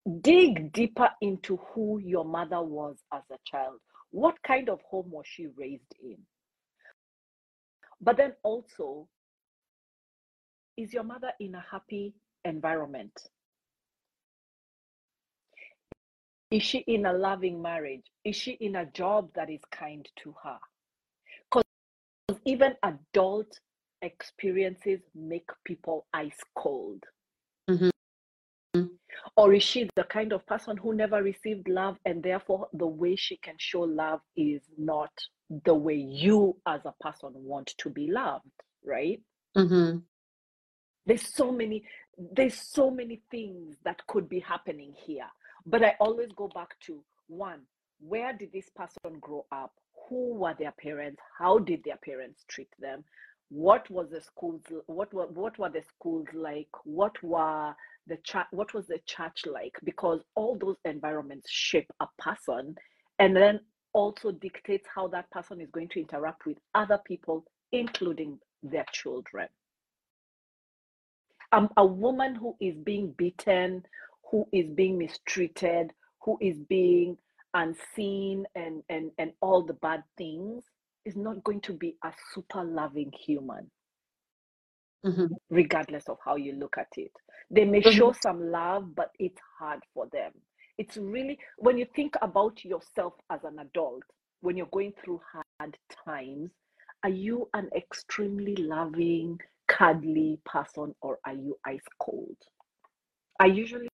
[0.09, 3.79] dig deeper into who your mother was as a child.
[4.11, 6.19] What kind of home was she raised in?
[8.01, 9.09] But then also,
[10.77, 13.13] is your mother in a happy environment?
[16.51, 18.07] Is she in a loving marriage?
[18.25, 20.59] Is she in a job that is kind to her?
[21.51, 23.61] Because even adult
[24.01, 27.03] experiences make people ice cold.
[27.69, 27.91] Mm-hmm.
[29.39, 33.15] Or is she the kind of person who never received love and therefore the way
[33.15, 35.13] she can show love is not
[35.65, 38.51] the way you as a person want to be loved,
[38.85, 39.21] right?
[39.57, 39.99] Mm-hmm.
[41.07, 41.85] There's so many,
[42.19, 45.29] there's so many things that could be happening here.
[45.65, 47.61] But I always go back to one,
[48.01, 49.73] where did this person grow up?
[50.09, 53.05] who were their parents how did their parents treat them
[53.51, 57.75] what was the schools what were what were the schools like what were
[58.09, 59.75] the church what was the church like?
[59.85, 62.75] Because all those environments shape a person
[63.19, 63.61] and then
[63.93, 69.49] also dictates how that person is going to interact with other people including their children.
[71.53, 73.85] Um, a woman who is being beaten
[74.31, 75.93] who is being mistreated
[76.23, 77.17] who is being
[77.55, 80.65] unseen and and and all the bad things
[81.05, 83.71] is not going to be a super loving human.
[85.07, 85.27] Mm-hmm.
[85.51, 87.13] regardless of how you look at it
[87.51, 87.97] they may mm-hmm.
[87.97, 90.33] show some love but it's hard for them
[90.79, 94.03] it's really when you think about yourself as an adult
[94.41, 96.51] when you're going through hard times
[97.05, 102.37] are you an extremely loving cuddly person or are you ice cold
[103.41, 103.89] i usually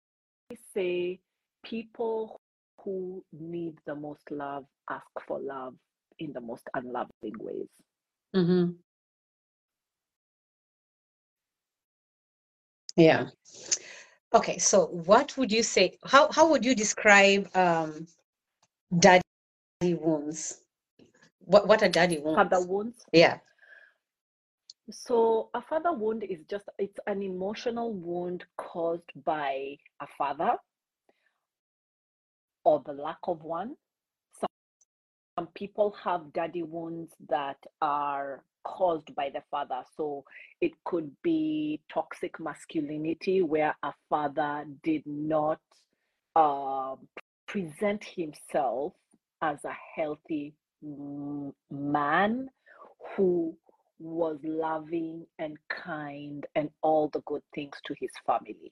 [0.74, 1.20] say
[1.64, 2.40] people
[2.84, 5.76] who need the most love ask for love
[6.20, 7.70] in the most unloving ways.
[8.36, 8.72] Mm-hmm.
[12.96, 13.28] Yeah.
[14.34, 15.98] Okay, so what would you say?
[16.06, 18.08] How how would you describe um,
[18.98, 19.22] daddy
[19.82, 20.62] wounds?
[21.40, 22.38] What what are daddy wounds?
[22.38, 23.06] Father wounds.
[23.12, 23.40] Yeah.
[24.90, 30.58] So a father wound is just it's an emotional wound caused by a father
[32.64, 33.76] or the lack of one,
[35.36, 39.82] some people have daddy wounds that are caused by the father.
[39.96, 40.24] So
[40.60, 45.60] it could be toxic masculinity where a father did not
[46.36, 46.96] uh,
[47.48, 48.94] present himself
[49.42, 50.54] as a healthy
[51.72, 52.50] man
[53.16, 53.56] who
[54.00, 58.72] was loving and kind and all the good things to his family.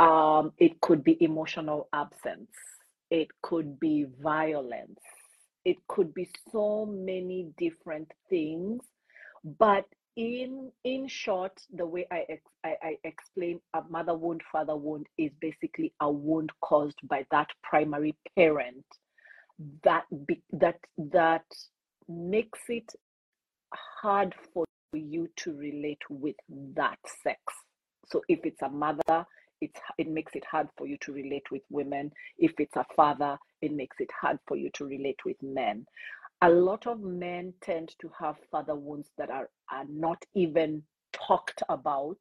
[0.00, 2.50] Um, it could be emotional absence.
[3.10, 5.00] It could be violence.
[5.64, 8.82] It could be so many different things.
[9.58, 9.86] But
[10.16, 15.06] in in short, the way I, ex- I, I explain a mother wound, father wound
[15.18, 18.84] is basically a wound caused by that primary parent
[19.84, 21.44] that be, that that
[22.08, 22.92] makes it
[23.74, 26.36] hard for you to relate with
[26.74, 27.40] that sex.
[28.06, 29.26] So if it's a mother,
[29.62, 32.10] it's it makes it hard for you to relate with women.
[32.36, 35.86] If it's a father, it makes it hard for you to relate with men.
[36.42, 40.82] A lot of men tend to have father wounds that are, are not even
[41.12, 42.18] talked about.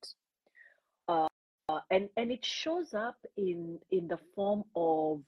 [1.07, 1.27] Uh,
[1.89, 5.21] and and it shows up in in the form of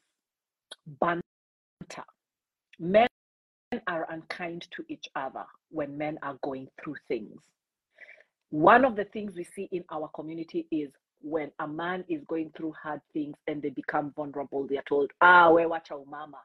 [0.99, 2.05] banter.
[2.79, 3.07] Men
[3.87, 7.41] are unkind to each other when men are going through things.
[8.51, 10.91] One of the things we see in our community is
[11.23, 15.09] when a man is going through hard things and they become vulnerable, they are told,
[15.21, 16.37] ah, we watch our mama.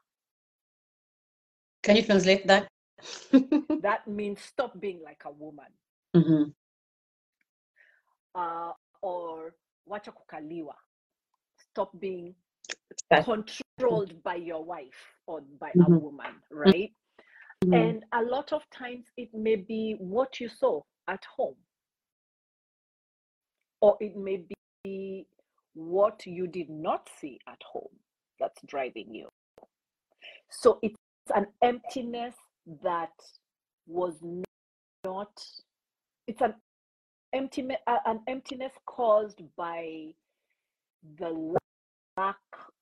[1.83, 2.69] Can you translate that?
[3.83, 5.67] that means stop being like a woman.
[6.17, 6.51] Mm-hmm.
[8.35, 8.73] Uh,
[9.03, 9.55] or
[9.91, 10.75] wacha kukaliwa.
[11.71, 12.35] Stop being
[13.25, 15.93] controlled by your wife or by mm-hmm.
[15.93, 16.93] a woman, right?
[17.65, 17.75] Mm-hmm.
[17.75, 21.57] And a lot of times it may be what you saw at home,
[23.81, 24.45] or it may
[24.85, 25.27] be
[25.75, 27.97] what you did not see at home
[28.41, 29.29] that's driving you.
[30.51, 30.97] So it's
[31.35, 32.35] an emptiness
[32.83, 33.13] that
[33.87, 34.15] was
[35.05, 35.31] not,
[36.27, 36.55] it's an
[37.33, 40.15] emptiness, an emptiness caused by
[41.19, 41.57] the
[42.17, 42.37] lack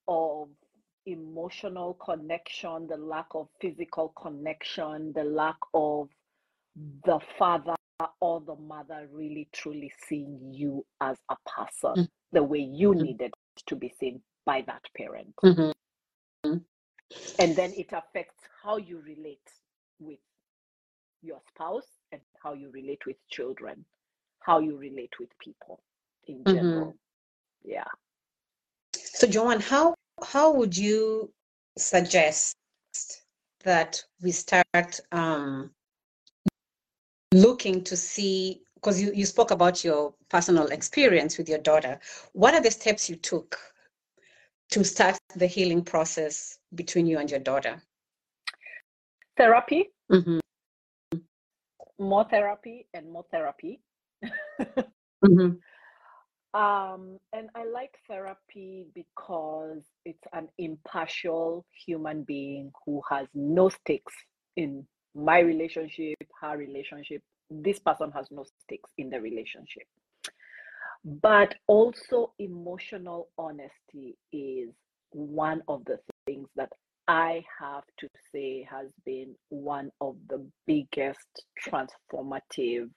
[0.09, 0.49] of
[1.07, 6.09] emotional connection, the lack of physical connection, the lack of
[7.05, 7.75] the father
[8.21, 12.03] or the mother really truly seeing you as a person mm-hmm.
[12.33, 13.03] the way you mm-hmm.
[13.03, 13.33] needed
[13.67, 15.35] to be seen by that parent.
[15.45, 16.57] Mm-hmm.
[17.39, 19.49] And then it affects how you relate
[19.99, 20.19] with
[21.23, 23.85] your spouse and how you relate with children,
[24.41, 25.81] how you relate with people
[26.27, 26.55] in mm-hmm.
[26.55, 26.97] general.
[27.65, 27.85] Yeah.
[28.95, 31.33] So, Joanne, how how would you
[31.79, 32.57] suggest
[33.65, 35.71] that we start um,
[37.43, 41.99] looking to see because you, you spoke about your personal experience with your daughter
[42.33, 43.59] what are the steps you took
[44.71, 47.81] to start the healing process between you and your daughter
[49.37, 50.39] therapy mm-hmm.
[51.99, 53.81] more therapy and more therapy
[54.61, 55.51] mm-hmm.
[56.55, 64.15] Um, and I like therapy because it's an impartial human being who has no stakes
[64.57, 67.23] in my relationship, her relationship.
[67.51, 69.85] This person has no stakes in the relationship.
[71.05, 74.71] But also, emotional honesty is
[75.11, 76.73] one of the things that
[77.09, 82.91] I have to say has been one of the biggest transformative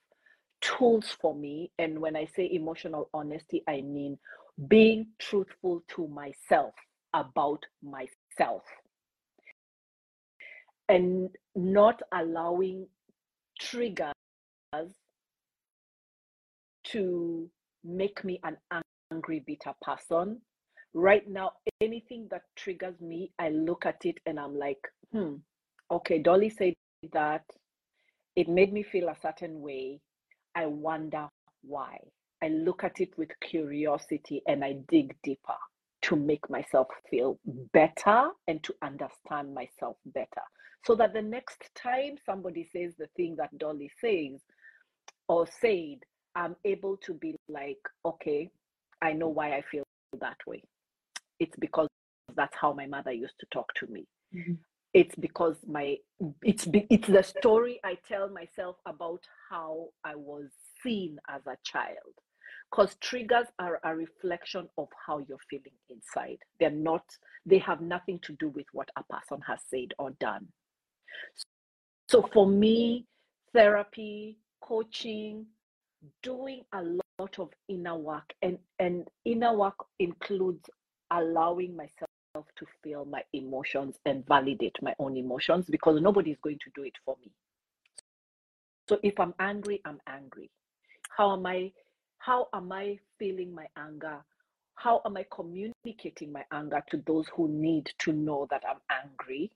[0.61, 1.71] tools for me.
[1.77, 4.17] And when I say emotional honesty, I mean
[4.67, 6.73] being truthful to myself
[7.13, 8.63] about myself
[10.89, 12.87] and not allowing
[13.59, 14.13] triggers
[16.85, 17.49] to
[17.83, 18.57] make me an
[19.11, 20.41] angry, bitter person.
[20.93, 24.81] Right now, anything that triggers me, I look at it and I'm like,
[25.11, 25.35] hmm,
[25.91, 26.73] okay, Dolly said
[27.13, 27.43] that.
[28.35, 29.99] It made me feel a certain way.
[30.55, 31.27] I wonder
[31.61, 31.97] why.
[32.41, 35.57] I look at it with curiosity and I dig deeper
[36.03, 37.37] to make myself feel
[37.73, 40.41] better and to understand myself better.
[40.85, 44.41] So that the next time somebody says the thing that Dolly says
[45.27, 45.99] or said,
[46.35, 48.49] I'm able to be like, okay,
[49.01, 49.83] I know why I feel
[50.19, 50.63] that way.
[51.39, 51.87] It's because
[52.35, 54.05] that's how my mother used to talk to me.
[54.35, 54.53] Mm-hmm
[54.93, 55.95] it's because my
[56.41, 60.45] it's it's the story i tell myself about how i was
[60.81, 62.13] seen as a child
[62.71, 67.03] because triggers are a reflection of how you're feeling inside they're not
[67.45, 70.47] they have nothing to do with what a person has said or done
[72.07, 73.05] so for me
[73.53, 75.45] therapy coaching
[76.23, 80.69] doing a lot of inner work and and inner work includes
[81.11, 86.59] allowing myself to feel my emotions and validate my own emotions because nobody is going
[86.59, 87.31] to do it for me.
[88.87, 90.49] So if I'm angry, I'm angry.
[91.09, 91.71] How am I
[92.19, 94.23] how am I feeling my anger?
[94.75, 99.51] How am I communicating my anger to those who need to know that I'm angry?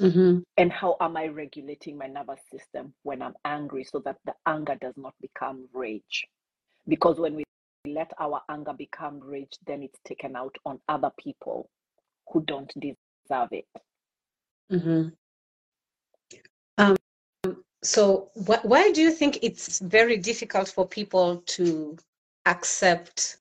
[0.00, 0.38] Mm-hmm.
[0.56, 4.76] And how am I regulating my nervous system when I'm angry so that the anger
[4.80, 6.26] does not become rage?
[6.86, 7.44] Because when we
[7.86, 11.68] let our anger become rage, then it's taken out on other people
[12.32, 13.66] who don't deserve it.
[14.70, 15.08] Mm-hmm.
[16.78, 16.96] Um,
[17.82, 21.96] so, wh- why do you think it's very difficult for people to
[22.46, 23.38] accept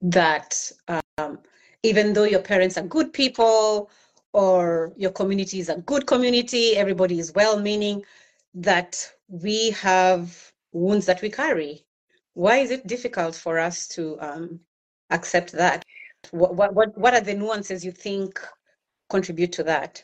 [0.00, 0.70] that
[1.18, 1.38] um,
[1.82, 3.90] even though your parents are good people
[4.34, 8.04] or your community is a good community, everybody is well meaning,
[8.52, 11.86] that we have wounds that we carry?
[12.34, 14.60] Why is it difficult for us to um,
[15.10, 15.84] accept that?
[16.32, 18.40] What, what, what are the nuances you think
[19.08, 20.02] contribute to that?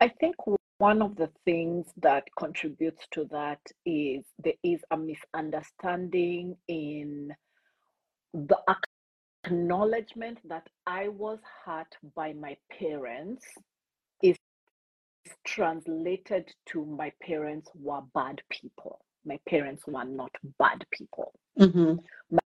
[0.00, 0.36] I think
[0.78, 7.34] one of the things that contributes to that is there is a misunderstanding in
[8.34, 8.58] the
[9.44, 13.44] acknowledgement that I was hurt by my parents
[14.22, 14.36] is
[15.44, 19.00] translated to my parents were bad people.
[19.24, 21.32] My parents were not bad people.
[21.58, 21.94] Mm-hmm.
[22.30, 22.38] My,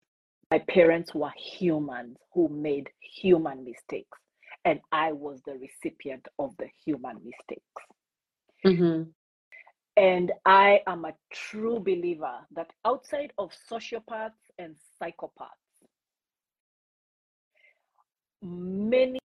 [0.50, 4.18] my parents were humans who made human mistakes,
[4.64, 7.82] and I was the recipient of the human mistakes.
[8.64, 9.10] Mm-hmm.
[9.98, 15.65] And I am a true believer that outside of sociopaths and psychopaths,
[18.42, 19.18] many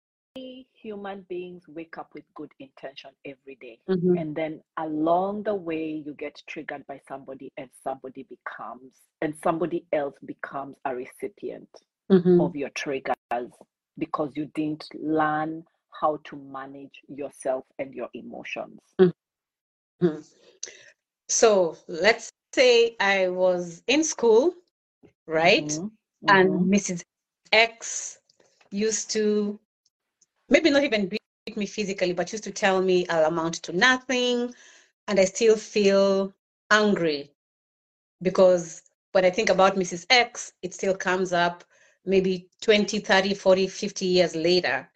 [0.82, 3.80] human beings wake up with good intention every day.
[3.90, 4.18] Mm-hmm.
[4.18, 9.86] and then along the way you get triggered by somebody and somebody becomes and somebody
[9.94, 11.70] else becomes a recipient
[12.12, 12.42] mm-hmm.
[12.42, 13.16] of your triggers
[13.98, 15.64] because you didn't learn
[16.00, 20.20] how to manage yourself and your emotions mm-hmm.
[21.28, 24.54] so let's say i was in school
[25.28, 25.88] right mm-hmm.
[26.30, 27.04] and mrs mm-hmm.
[27.54, 28.18] x
[28.72, 29.60] used to
[30.50, 34.54] maybe not even beat me physically, but used to tell me I'll amount to nothing.
[35.08, 36.34] And I still feel
[36.70, 37.32] angry
[38.22, 40.06] because when I think about Mrs.
[40.10, 41.64] X, it still comes up
[42.06, 44.90] maybe 20, 30, 40, 50 years later.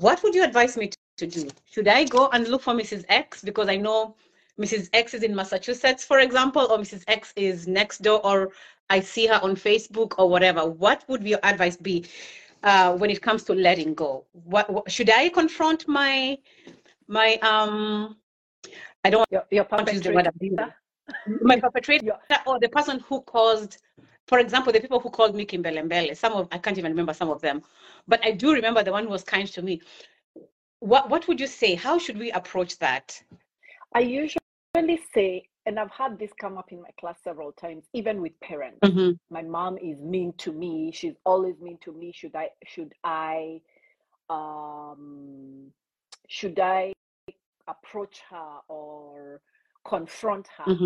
[0.00, 1.48] What would you advise me to do?
[1.70, 3.04] Should I go and look for Mrs.
[3.08, 4.16] X because I know
[4.60, 4.88] Mrs.
[4.92, 7.04] X is in Massachusetts, for example, or Mrs.
[7.08, 8.50] X is next door, or
[8.88, 10.66] I see her on Facebook or whatever?
[10.66, 12.06] What would your advice be?
[12.66, 14.26] Uh, when it comes to letting go?
[14.32, 16.36] What, what, should I confront my
[17.08, 18.16] my um?
[19.04, 20.28] I don't your, your want to use the word
[21.40, 23.78] my perpetrator or the person who caused
[24.26, 27.30] for example, the people who called me Kimbelembele, some of I can't even remember some
[27.30, 27.62] of them,
[28.08, 29.80] but I do remember the one who was kind to me.
[30.80, 31.76] What what would you say?
[31.76, 33.22] How should we approach that?
[33.94, 38.22] I usually say and I've had this come up in my class several times, even
[38.22, 38.78] with parents.
[38.84, 39.12] Mm-hmm.
[39.30, 40.92] My mom is mean to me.
[40.94, 42.12] She's always mean to me.
[42.14, 43.60] Should I should I
[44.30, 45.72] um
[46.28, 46.92] should I
[47.68, 49.40] approach her or
[49.84, 50.72] confront her?
[50.72, 50.84] Mm-hmm.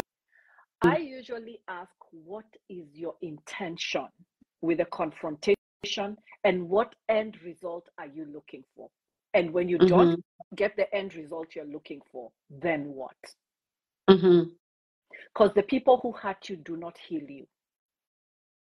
[0.83, 4.09] I usually ask what is your intention
[4.63, 5.57] with a confrontation
[6.45, 8.89] and what end result are you looking for?
[9.35, 9.89] And when you mm-hmm.
[9.89, 10.25] don't
[10.57, 13.17] get the end result you're looking for, then what?
[14.09, 14.51] Mm-hmm
[15.33, 17.47] because the people who hurt you do not heal you.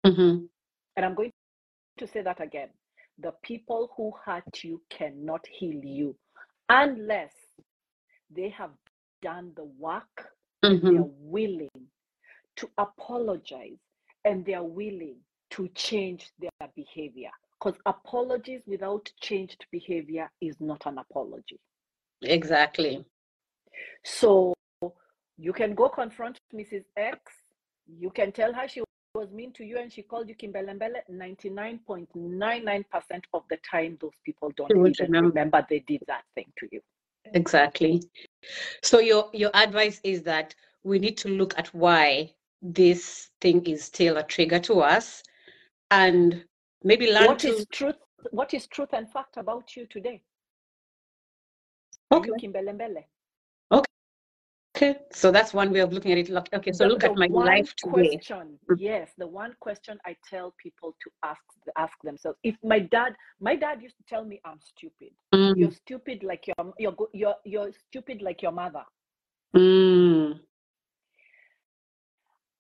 [0.06, 0.46] Mm-hmm.
[0.96, 1.32] And I'm going
[1.98, 2.70] to say that again.
[3.20, 6.16] The people who hurt you cannot heal you
[6.70, 7.34] unless
[8.36, 8.72] they have
[9.22, 10.30] done the work
[10.66, 10.88] mm-hmm.
[10.88, 11.70] they're willing
[12.58, 13.80] to apologize
[14.24, 15.18] and they're willing
[15.52, 17.30] to change their behavior.
[17.60, 21.60] Because apologies without changed behavior is not an apology.
[22.22, 23.06] Exactly.
[24.04, 24.55] So
[25.38, 26.84] you can go confront Mrs.
[26.98, 27.20] X.
[27.88, 28.82] You can tell her she
[29.14, 31.02] was mean to you and she called you Kimbelembele.
[31.12, 32.86] 99.99%
[33.34, 35.30] of the time, those people don't even remember.
[35.30, 36.82] remember they did that thing to you.
[37.34, 38.04] Exactly.
[38.84, 42.32] So your your advice is that we need to look at why
[42.62, 45.24] this thing is still a trigger to us
[45.92, 46.44] and
[46.84, 47.50] maybe learn what to...
[47.50, 47.96] is truth
[48.32, 50.22] what is truth and fact about you today
[52.12, 52.30] okay.
[52.30, 53.04] you Kimbelembele?
[54.76, 56.30] Okay, so that's one way of looking at it.
[56.30, 58.18] Okay, so the, look the at my life today.
[58.18, 58.76] Question, mm.
[58.78, 61.42] yes, the one question I tell people to ask
[61.78, 65.12] ask themselves: If my dad, my dad used to tell me I'm stupid.
[65.34, 65.56] Mm.
[65.56, 68.84] You're stupid like your you're you're you're stupid like your mother.
[69.56, 70.42] Mm.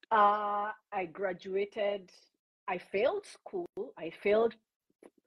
[0.09, 2.09] Uh, I graduated.
[2.69, 3.67] I failed school.
[3.97, 4.55] I failed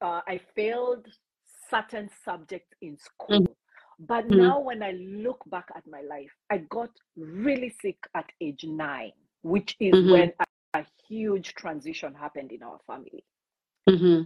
[0.00, 1.06] uh, I failed
[1.70, 3.40] certain subjects in school.
[3.40, 3.52] Mm-hmm.
[3.98, 4.38] But mm-hmm.
[4.38, 9.12] now, when I look back at my life, I got really sick at age nine,
[9.42, 10.12] which is mm-hmm.
[10.12, 13.24] when a, a, huge transition happened in our family.
[13.88, 14.22] Mm-hmm.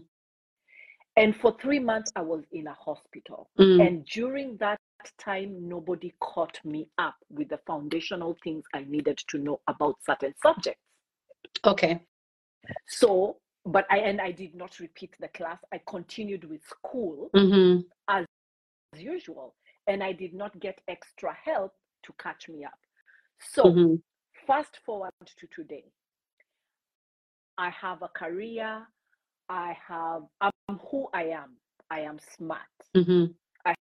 [1.17, 3.51] And for three months, I was in a hospital.
[3.59, 3.87] Mm.
[3.87, 4.81] And during that
[5.19, 10.35] time, nobody caught me up with the foundational things I needed to know about certain
[10.43, 10.81] subjects.
[11.65, 12.01] Okay.
[12.89, 15.59] So, but I and I did not repeat the class.
[15.73, 17.81] I continued with school mm-hmm.
[18.09, 18.27] as
[18.97, 19.55] usual,
[19.87, 21.73] and I did not get extra help
[22.05, 22.79] to catch me up.
[23.41, 23.95] So, mm-hmm.
[24.47, 25.85] fast forward to today.
[27.59, 28.87] I have a career.
[29.49, 30.23] I have.
[30.41, 31.57] I'm who I am.
[31.91, 32.61] I am smart.
[32.97, 33.33] Mm-hmm.
[33.67, 33.75] I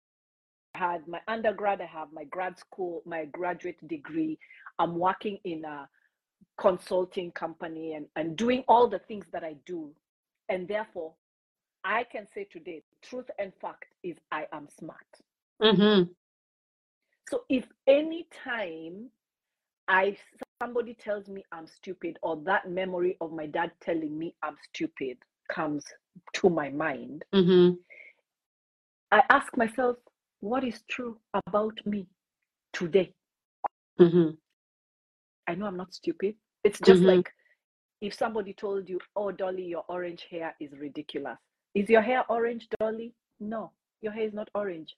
[0.76, 1.82] had my undergrad.
[1.82, 4.40] I have my grad school, my graduate degree.
[4.80, 5.88] I'm working in a
[6.58, 9.92] consulting company and, and doing all the things that I do.
[10.50, 11.14] And therefore,
[11.84, 15.06] I can say today, truth and fact is I am smart.
[15.62, 16.12] Mm-hmm.
[17.30, 19.10] So if any time
[19.88, 20.18] I
[20.62, 25.18] somebody tells me I'm stupid, or that memory of my dad telling me I'm stupid
[25.52, 25.84] comes
[26.34, 27.76] to my mind, mm-hmm.
[29.12, 29.98] I ask myself,
[30.42, 32.08] what is true about me
[32.74, 33.14] today?
[34.00, 34.32] Mm-hmm.
[35.48, 36.36] I know I'm not stupid.
[36.64, 37.18] It's just mm-hmm.
[37.18, 37.30] like
[38.02, 41.38] if somebody told you, oh, Dolly, your orange hair is ridiculous.
[41.76, 43.14] Is your hair orange, Dolly?
[43.40, 44.96] No, your hair is not orange.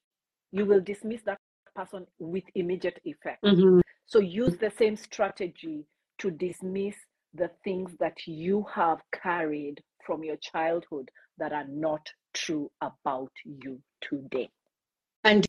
[0.51, 1.39] You will dismiss that
[1.75, 3.43] person with immediate effect.
[3.43, 3.79] Mm-hmm.
[4.05, 5.85] So use the same strategy
[6.19, 6.95] to dismiss
[7.33, 13.79] the things that you have carried from your childhood that are not true about you
[14.01, 14.49] today.
[15.23, 15.47] And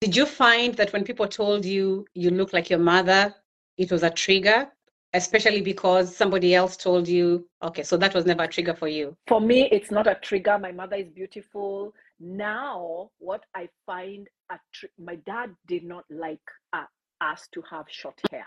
[0.00, 3.34] did you find that when people told you you look like your mother,
[3.76, 4.70] it was a trigger?
[5.14, 9.16] especially because somebody else told you okay so that was never a trigger for you
[9.28, 14.58] for me it's not a trigger my mother is beautiful now what i find a
[14.72, 16.40] tr- my dad did not like
[16.72, 16.84] uh,
[17.20, 18.46] us to have short hair.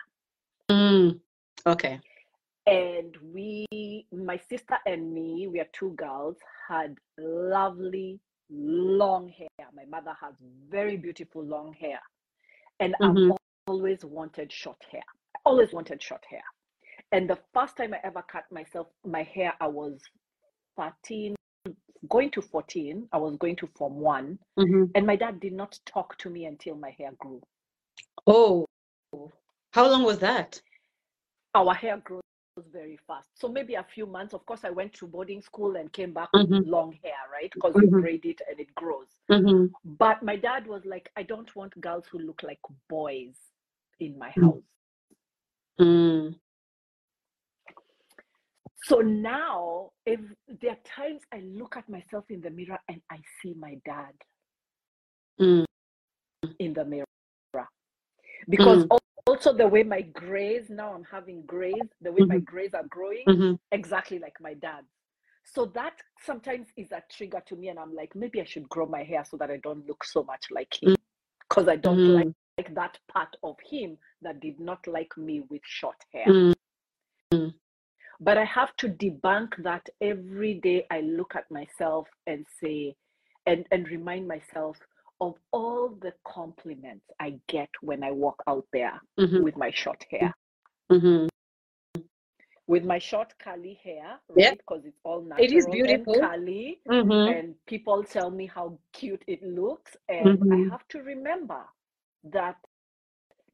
[0.69, 1.19] Mm,
[1.65, 1.99] okay.
[2.65, 6.37] And we my sister and me we are two girls
[6.67, 9.47] had lovely long hair.
[9.73, 10.33] My mother has
[10.69, 11.99] very beautiful long hair.
[12.79, 13.31] And mm-hmm.
[13.31, 13.37] i've
[13.67, 15.03] always wanted short hair.
[15.35, 16.43] I always wanted short hair.
[17.13, 20.01] And the first time I ever cut myself, my hair, I was
[20.75, 21.36] 13,
[22.09, 23.07] going to 14.
[23.11, 24.39] I was going to Form 1.
[24.59, 24.83] Mm-hmm.
[24.95, 27.41] And my dad did not talk to me until my hair grew.
[28.25, 28.65] Oh,
[29.71, 30.61] how long was that?
[31.55, 32.21] Our hair grows
[32.71, 33.29] very fast.
[33.35, 34.33] So maybe a few months.
[34.33, 36.57] Of course, I went to boarding school and came back mm-hmm.
[36.57, 37.51] with long hair, right?
[37.53, 37.95] Because mm-hmm.
[37.95, 39.07] we braid it and it grows.
[39.29, 39.67] Mm-hmm.
[39.97, 42.59] But my dad was like, I don't want girls who look like
[42.89, 43.35] boys
[43.99, 44.43] in my mm.
[44.43, 44.63] house.
[45.79, 46.35] Mm.
[48.83, 50.19] So now, if
[50.61, 54.13] there are times I look at myself in the mirror and I see my dad
[55.39, 55.65] mm.
[56.59, 57.05] in the mirror.
[58.47, 58.99] Because mm.
[59.25, 62.33] also the way my grays, now I'm having grays, the way mm-hmm.
[62.33, 63.53] my grays are growing, mm-hmm.
[63.71, 64.83] exactly like my dad.
[65.43, 68.85] So that sometimes is a trigger to me, and I'm like, maybe I should grow
[68.85, 70.95] my hair so that I don't look so much like him.
[71.49, 71.71] Because mm.
[71.71, 72.15] I don't mm.
[72.15, 76.53] like, like that part of him that did not like me with short hair.
[78.19, 82.95] But I have to debunk that every day I look at myself and say,
[83.45, 84.77] and, and remind myself
[85.21, 89.43] of all the compliments I get when I walk out there mm-hmm.
[89.43, 90.33] with my short hair.
[90.91, 91.27] Mm-hmm.
[92.67, 94.57] With my short curly hair, right?
[94.57, 95.45] Because it's all natural.
[95.45, 96.13] It is beautiful.
[96.13, 96.81] And curly.
[96.89, 97.37] Mm-hmm.
[97.37, 99.95] And people tell me how cute it looks.
[100.09, 100.69] And I mm-hmm.
[100.69, 101.61] have to remember
[102.25, 102.57] that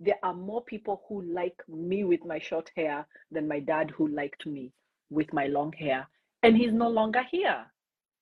[0.04, 4.08] there are more people who like me with my short hair than my dad who
[4.08, 4.72] liked me
[5.10, 6.08] with my long hair.
[6.44, 7.66] And he's no longer here.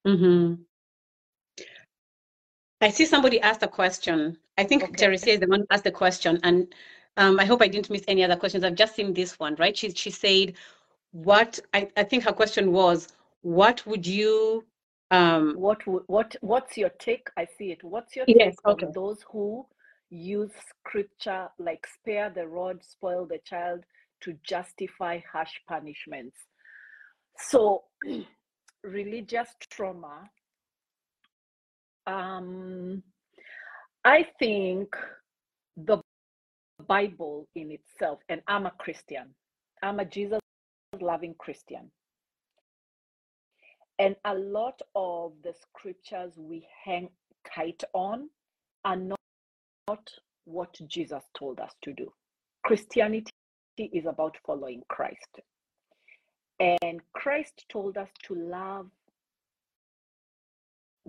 [0.07, 0.61] Mm-hmm.
[2.81, 4.37] i see somebody asked a question.
[4.57, 4.93] I think okay.
[4.93, 6.73] teresa is the one who asked the question and
[7.17, 8.63] um, i hope i didn't miss any other questions.
[8.63, 9.77] I've just seen this one right?
[9.77, 10.53] She, she said
[11.11, 13.09] what I, I think her question was
[13.41, 14.65] what would you
[15.11, 17.27] um what what what's your take?
[17.37, 17.83] I see it.
[17.83, 18.85] What's your yes, take okay.
[18.87, 19.65] on those who
[20.11, 23.83] use scripture like spare the rod, spoil the child
[24.21, 26.37] to justify harsh punishments.
[27.37, 27.85] So,
[28.83, 30.29] religious trauma,
[32.05, 33.01] um,
[34.03, 34.95] I think
[35.77, 36.01] the
[36.87, 39.33] Bible in itself, and I'm a Christian,
[39.81, 40.39] I'm a Jesus
[40.99, 41.89] loving Christian.
[43.97, 47.09] And a lot of the scriptures we hang
[47.55, 48.29] tight on
[48.83, 49.19] are not
[49.91, 50.09] not
[50.45, 52.11] what Jesus told us to do.
[52.63, 53.31] Christianity
[53.77, 55.39] is about following Christ.
[56.59, 58.87] And Christ told us to love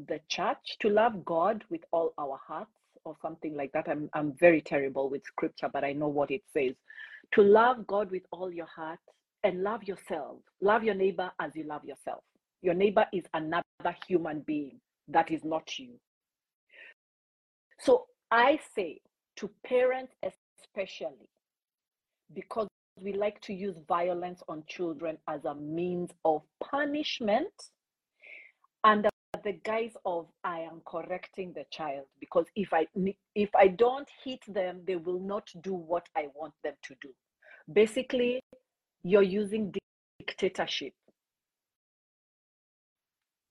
[0.08, 2.70] the church, to love God with all our hearts,
[3.04, 3.88] or something like that.
[3.88, 6.74] I'm, I'm very terrible with scripture, but I know what it says.
[7.34, 9.00] To love God with all your heart
[9.44, 10.38] and love yourself.
[10.60, 12.22] Love your neighbor as you love yourself.
[12.62, 15.94] Your neighbor is another human being that is not you.
[17.80, 19.02] So I say
[19.36, 21.28] to parents, especially,
[22.32, 22.66] because
[22.98, 27.52] we like to use violence on children as a means of punishment
[28.84, 29.10] under
[29.44, 32.86] the guise of I am correcting the child because if I
[33.34, 37.08] if I don't hit them they will not do what I want them to do.
[37.70, 38.40] Basically
[39.02, 39.74] you're using
[40.20, 40.94] dictatorship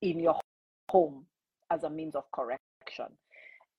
[0.01, 0.39] in your
[0.89, 1.25] home
[1.69, 3.17] as a means of correction.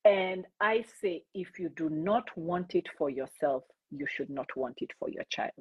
[0.05, 4.79] And I say, if you do not want it for yourself, you should not want
[4.79, 5.53] it for your child.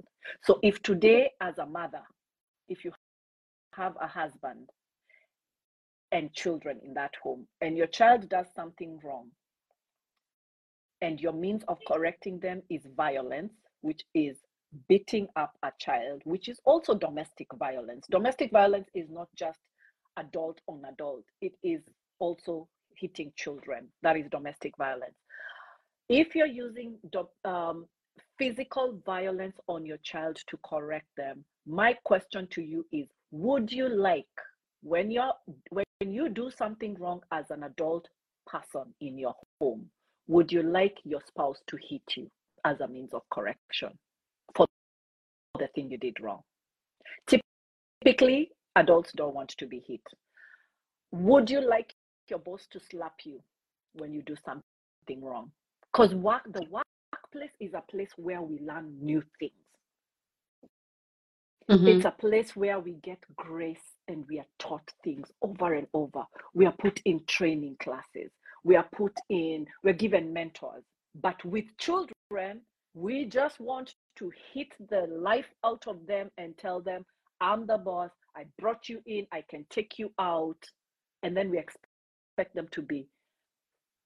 [0.44, 2.02] So, if today, as a mother,
[2.70, 2.92] if you
[3.74, 4.70] have a husband
[6.12, 9.28] and children in that home, and your child does something wrong,
[11.02, 14.38] and your means of correcting them is violence, which is
[14.88, 18.08] beating up a child, which is also domestic violence.
[18.10, 19.60] Domestic violence is not just
[20.18, 21.82] adult on adult, it is
[22.20, 22.68] also
[23.00, 23.88] hitting children.
[24.04, 25.16] That is domestic violence.
[26.10, 26.98] If you're using
[27.46, 27.86] um,
[28.38, 33.88] physical violence on your child to correct them, my question to you is would you
[33.88, 34.26] like
[34.84, 35.34] when you're
[35.70, 38.08] when you do something wrong as an adult
[38.48, 39.86] person in your home
[40.28, 42.30] would you like your spouse to hit you
[42.66, 43.89] as a means of correction
[44.56, 44.66] for
[45.60, 46.42] the thing you did wrong
[47.28, 50.02] typically adults don't want to be hit
[51.12, 51.94] would you like
[52.32, 53.40] your boss to slap you
[53.94, 55.52] when you do something wrong.
[55.92, 59.52] Because work, the workplace is a place where we learn new things.
[61.70, 61.88] Mm-hmm.
[61.88, 66.24] It's a place where we get grace and we are taught things over and over.
[66.54, 68.32] We are put in training classes.
[68.64, 70.84] We are put in, we're given mentors.
[71.22, 72.62] But with children,
[72.94, 77.06] we just want to hit the life out of them and tell them,
[77.40, 78.12] I'm the boss.
[78.36, 79.28] I brought you in.
[79.32, 80.58] I can take you out.
[81.24, 81.86] And then we expect
[82.32, 83.08] expect them to be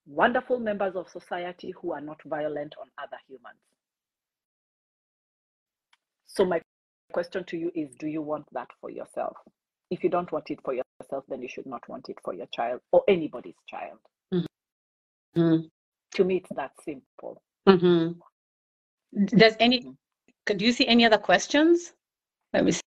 [0.06, 3.58] wonderful members of society who are not violent on other humans.
[6.26, 6.60] So, my
[7.12, 9.36] question to you is Do you want that for yourself?
[9.90, 12.46] If you don't want it for yourself, then you should not want it for your
[12.52, 13.98] child or anybody's child.
[14.34, 15.66] Mm-hmm.
[16.14, 17.40] To me, it's that simple.
[17.68, 19.26] Mm-hmm.
[19.36, 19.90] Does any, mm-hmm.
[20.44, 21.92] could you see any other questions?
[22.52, 22.80] Let me see.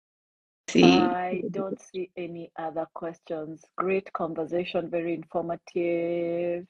[0.74, 3.64] I don't see any other questions.
[3.76, 6.66] Great conversation, very informative.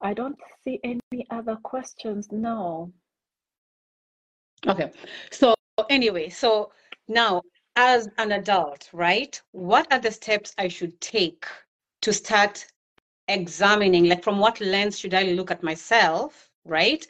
[0.00, 2.90] I don't see any other questions now.
[4.66, 4.90] Okay.
[5.30, 5.54] So,
[5.90, 6.72] anyway, so
[7.08, 7.42] now
[7.76, 11.44] as an adult, right, what are the steps I should take
[12.02, 12.66] to start
[13.28, 14.06] examining?
[14.06, 17.06] Like, from what lens should I look at myself, right,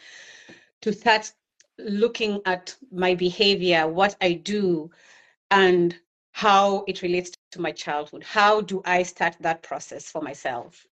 [0.80, 1.32] to start
[1.78, 4.90] looking at my behavior, what I do,
[5.50, 5.98] and
[6.32, 8.22] how it relates to my childhood.
[8.22, 10.86] How do I start that process for myself?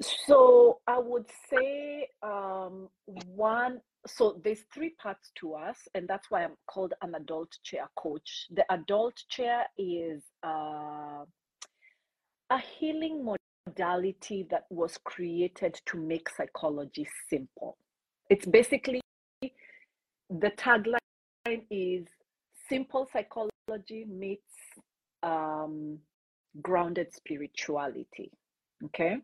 [0.00, 2.88] So I would say um,
[3.26, 3.80] one.
[4.06, 8.46] So there's three parts to us, and that's why I'm called an adult chair coach.
[8.50, 11.24] The adult chair is uh,
[12.50, 13.24] a healing
[13.66, 17.78] modality that was created to make psychology simple.
[18.28, 19.00] It's basically
[19.42, 20.98] the tagline
[21.70, 22.06] is
[22.74, 24.54] simple psychology meets
[25.22, 25.98] um,
[26.60, 28.30] grounded spirituality.
[28.84, 29.16] Okay.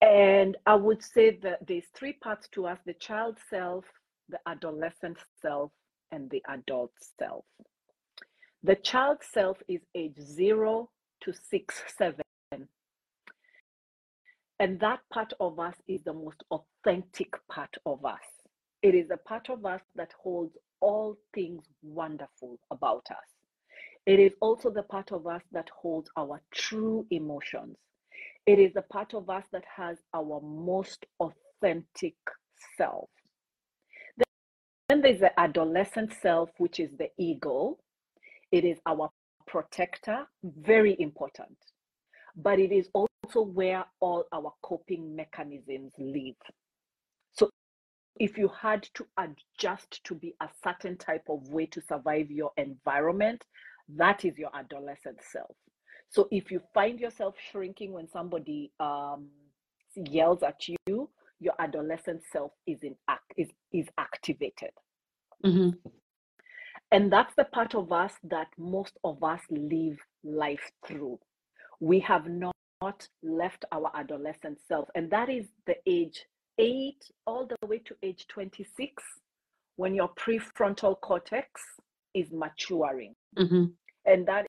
[0.00, 3.84] And I would say that there's three parts to us the child self,
[4.28, 5.70] the adolescent self,
[6.10, 7.44] and the adult self.
[8.62, 10.90] The child self is age zero
[11.22, 12.22] to six, seven.
[14.60, 18.26] And that part of us is the most authentic part of us.
[18.82, 23.16] It is a part of us that holds all things wonderful about us.
[24.06, 27.76] It is also the part of us that holds our true emotions.
[28.46, 32.14] It is the part of us that has our most authentic
[32.76, 33.10] self.
[34.88, 37.76] Then there's the adolescent self, which is the ego.
[38.50, 39.10] It is our
[39.46, 41.58] protector, very important.
[42.34, 46.36] But it is also where all our coping mechanisms live
[48.20, 52.52] if you had to adjust to be a certain type of way to survive your
[52.56, 53.44] environment,
[53.96, 55.56] that is your adolescent self.
[56.10, 59.28] So if you find yourself shrinking when somebody um,
[59.94, 64.70] yells at you, your adolescent self is in act is is activated.
[65.44, 65.70] Mm-hmm.
[66.90, 71.18] And that's the part of us that most of us live life through.
[71.80, 74.88] we have not left our adolescent self.
[74.94, 76.24] And that is the age
[76.58, 79.02] eight all the way to age 26
[79.76, 81.48] when your prefrontal cortex
[82.14, 83.14] is maturing.
[83.38, 83.64] Mm-hmm.
[84.06, 84.46] And that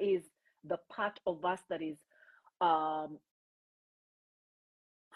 [0.00, 0.22] is
[0.64, 1.96] the part of us that is
[2.60, 3.18] um,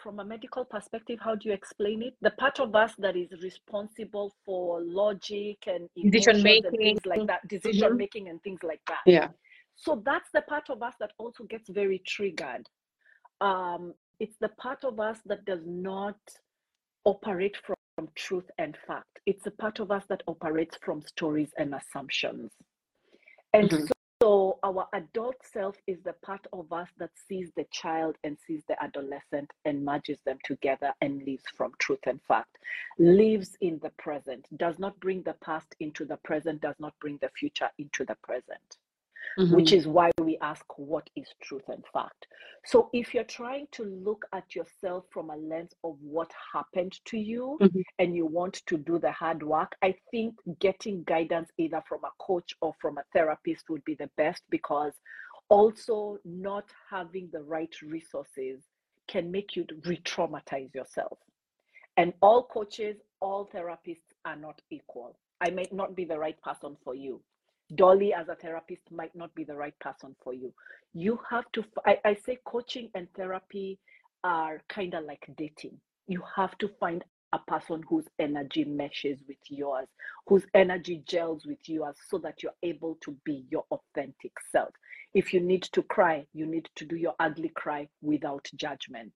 [0.03, 2.15] from a medical perspective, how do you explain it?
[2.21, 7.27] The part of us that is responsible for logic and decision making, and things like
[7.27, 7.97] that, decision mm-hmm.
[7.97, 9.01] making and things like that.
[9.07, 9.29] Yeah.
[9.75, 12.69] So that's the part of us that also gets very triggered.
[13.41, 16.19] Um, it's the part of us that does not
[17.05, 19.21] operate from, from truth and fact.
[19.27, 22.53] It's a part of us that operates from stories and assumptions.
[23.53, 23.87] And mm-hmm.
[23.87, 28.39] so so our adult self is the part of us that sees the child and
[28.47, 32.57] sees the adolescent and merges them together and lives from truth and fact,
[32.99, 37.19] lives in the present, does not bring the past into the present, does not bring
[37.21, 38.79] the future into the present
[39.39, 39.55] mm-hmm.
[39.55, 42.27] which is why we ask what is truth and fact.
[42.65, 47.19] So if you're trying to look at yourself from a lens of what happened to
[47.19, 47.81] you mm-hmm.
[47.99, 52.11] and you want to do the hard work, I think getting guidance either from a
[52.19, 54.93] coach or from a therapist would be the best because
[55.49, 58.63] also not having the right resources
[59.09, 61.19] can make you re-traumatize yourself.
[61.97, 65.17] And all coaches, all therapists are not equal.
[65.41, 67.23] I may not be the right person for you.
[67.75, 70.53] Dolly as a therapist might not be the right person for you.
[70.95, 73.79] You have to, I, I say coaching and therapy
[74.23, 75.81] are kind of like dating.
[76.07, 79.89] You have to find a person whose energy meshes with yours,
[80.27, 84.71] whose energy gels with yours, so that you're able to be your authentic self.
[85.13, 89.13] If you need to cry, you need to do your ugly cry without judgment.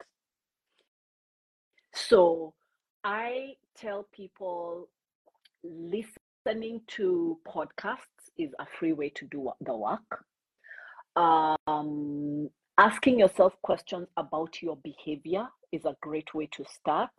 [1.94, 2.54] So
[3.04, 4.88] I tell people
[6.46, 10.24] listening to podcasts is a free way to do the work.
[11.16, 12.48] Um,
[12.78, 17.10] asking yourself questions about your behavior is a great way to start.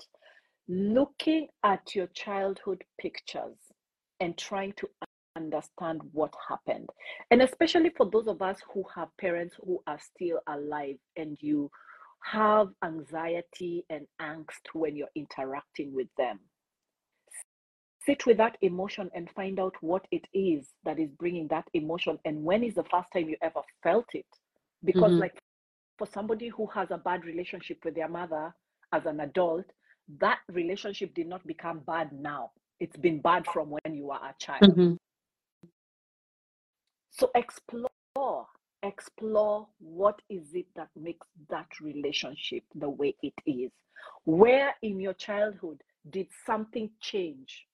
[0.68, 3.58] Looking at your childhood pictures
[4.20, 4.88] and trying to
[5.36, 6.90] understand what happened.
[7.30, 11.70] And especially for those of us who have parents who are still alive and you
[12.24, 16.40] have anxiety and angst when you're interacting with them
[18.06, 22.18] sit with that emotion and find out what it is that is bringing that emotion
[22.26, 24.26] and when is the first time you ever felt it.
[24.84, 25.22] Because mm-hmm.
[25.22, 25.40] like
[25.98, 28.54] for somebody who has a bad relationship with their mother
[28.92, 29.66] as an adult
[30.20, 32.52] that relationship did not become bad now.
[32.80, 34.62] It's been bad from when you were a child.
[34.64, 34.94] Mm-hmm.
[37.12, 38.48] so explore
[38.84, 43.72] explore what is it that makes that relationship the way it is.
[44.24, 47.68] Where in your childhood did something change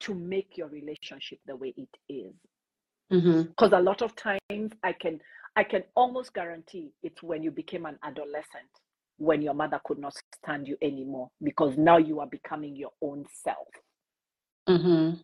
[0.00, 2.32] to make your relationship the way it is.
[3.10, 3.74] Because mm-hmm.
[3.74, 5.20] a lot of times i can
[5.56, 8.70] i can almost guarantee it's when you became an adolescent
[9.18, 13.26] when your mother could not stand you anymore because now you are becoming your own
[13.44, 13.68] self.
[14.68, 15.16] Mm-hmm.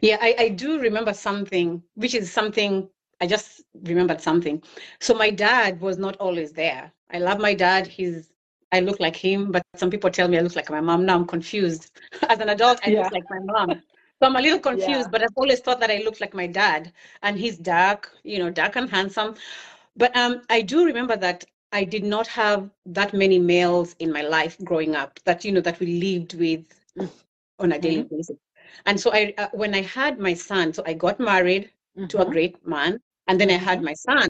[0.00, 2.88] yeah I, I do remember something which is something
[3.20, 4.62] i just remembered something.
[5.00, 6.92] So my dad was not always there.
[7.10, 7.86] I love my dad.
[7.86, 8.33] He's
[8.74, 11.06] I look like him, but some people tell me I look like my mom.
[11.06, 11.90] Now I'm confused.
[12.28, 13.02] As an adult, I yeah.
[13.02, 13.82] look like my mom.
[14.18, 15.12] So I'm a little confused, yeah.
[15.12, 16.92] but I've always thought that I looked like my dad.
[17.22, 19.36] And he's dark, you know, dark and handsome.
[19.96, 24.22] But um, I do remember that I did not have that many males in my
[24.22, 26.64] life growing up that, you know, that we lived with
[27.58, 28.16] on a daily mm-hmm.
[28.16, 28.36] basis.
[28.86, 32.06] And so I, uh, when I had my son, so I got married mm-hmm.
[32.08, 32.32] to a mm-hmm.
[32.32, 33.86] great man, and then I had mm-hmm.
[33.86, 34.28] my son.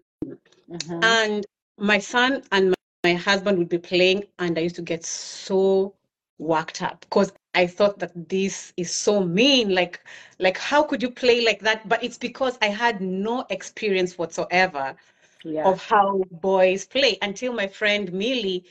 [0.70, 1.00] Mm-hmm.
[1.02, 1.46] And
[1.78, 2.74] my son and
[3.04, 5.94] my husband would be playing and I used to get so
[6.38, 9.74] worked up because I thought that this is so mean.
[9.74, 10.00] Like,
[10.40, 11.88] like how could you play like that?
[11.88, 14.96] But it's because I had no experience whatsoever
[15.44, 15.64] yeah.
[15.64, 18.64] of how boys play until my friend Millie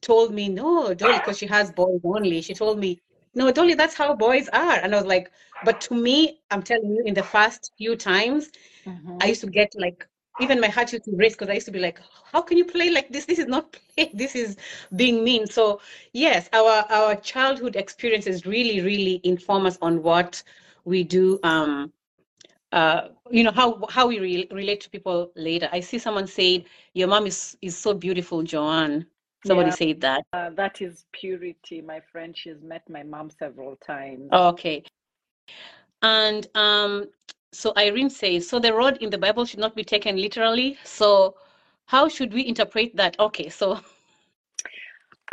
[0.00, 2.40] told me, no, Dolly, because she has boys only.
[2.42, 3.00] She told me,
[3.34, 4.74] no, Dolly, that's how boys are.
[4.74, 5.32] And I was like,
[5.64, 8.50] but to me, I'm telling you, in the first few times,
[8.86, 9.16] mm-hmm.
[9.20, 10.06] I used to get like
[10.38, 12.00] even my heart used to race because I used to be like,
[12.32, 13.26] how can you play like this?
[13.26, 14.10] This is not play.
[14.14, 14.56] This is
[14.96, 15.46] being mean.
[15.46, 15.80] So
[16.12, 20.42] yes, our our childhood experiences really, really inform us on what
[20.84, 21.38] we do.
[21.42, 21.92] Um,
[22.72, 25.68] uh, you know how how we re- relate to people later.
[25.72, 29.06] I see someone said, "Your mom is is so beautiful, Joanne."
[29.44, 30.24] Somebody yeah, said that.
[30.32, 32.36] Uh, that is purity, my friend.
[32.36, 34.32] She's met my mom several times.
[34.32, 34.82] Okay.
[36.02, 37.06] And um,
[37.52, 40.76] so Irene says, so the rod in the Bible should not be taken literally.
[40.84, 41.36] So
[41.86, 43.18] how should we interpret that?
[43.18, 43.80] Okay, so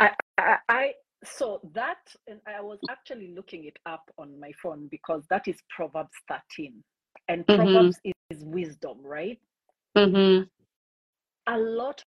[0.00, 0.92] I, I, I
[1.24, 5.56] so that and I was actually looking it up on my phone because that is
[5.74, 6.82] Proverbs 13.
[7.28, 7.62] and mm-hmm.
[7.62, 9.38] Proverbs is, is, wisdom, right?
[9.96, 10.44] Mm-hmm.
[11.52, 12.02] A lot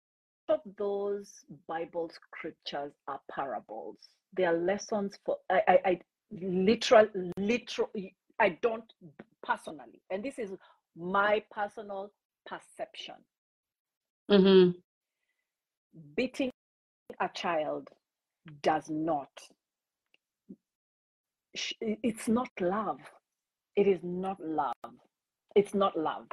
[0.48, 1.30] of those
[1.66, 3.96] Bible scriptures are parables.
[4.36, 7.06] They are lessons for I, I, I literal
[7.38, 7.90] literal
[8.38, 8.92] I don't
[9.42, 10.50] personally, and this is
[10.96, 12.10] my personal
[12.46, 13.14] perception.
[14.30, 14.70] Mm-hmm.
[16.14, 16.50] Beating
[17.20, 17.88] a child
[18.62, 19.28] does not
[21.80, 23.00] it's not love
[23.76, 24.74] it is not love
[25.56, 26.26] it's not love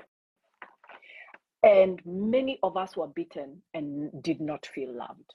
[1.64, 5.34] and many of us were beaten and did not feel loved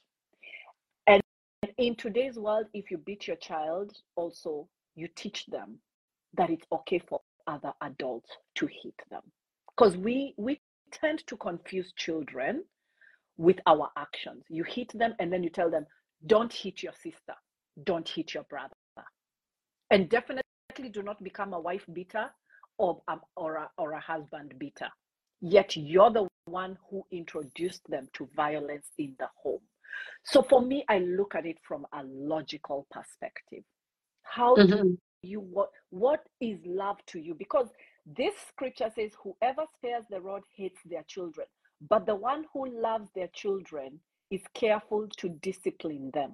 [1.07, 1.21] and
[1.77, 5.77] in today's world if you beat your child also you teach them
[6.35, 9.21] that it's okay for other adults to hit them.
[9.75, 10.59] Because we we
[10.91, 12.63] tend to confuse children
[13.37, 14.43] with our actions.
[14.49, 15.85] You hit them and then you tell them
[16.25, 17.33] don't hit your sister.
[17.83, 18.75] Don't hit your brother.
[19.89, 22.29] And definitely do not become a wife beater
[22.77, 24.89] or, um, or, a, or a husband beater.
[25.41, 29.61] Yet you're the one who introduced them to violence in the home.
[30.23, 33.63] So for me i look at it from a logical perspective.
[34.23, 34.71] How mm-hmm.
[34.71, 37.67] do you what what is love to you because
[38.05, 41.45] this scripture says whoever spares the rod hates their children
[41.89, 43.99] but the one who loves their children
[44.31, 46.33] is careful to discipline them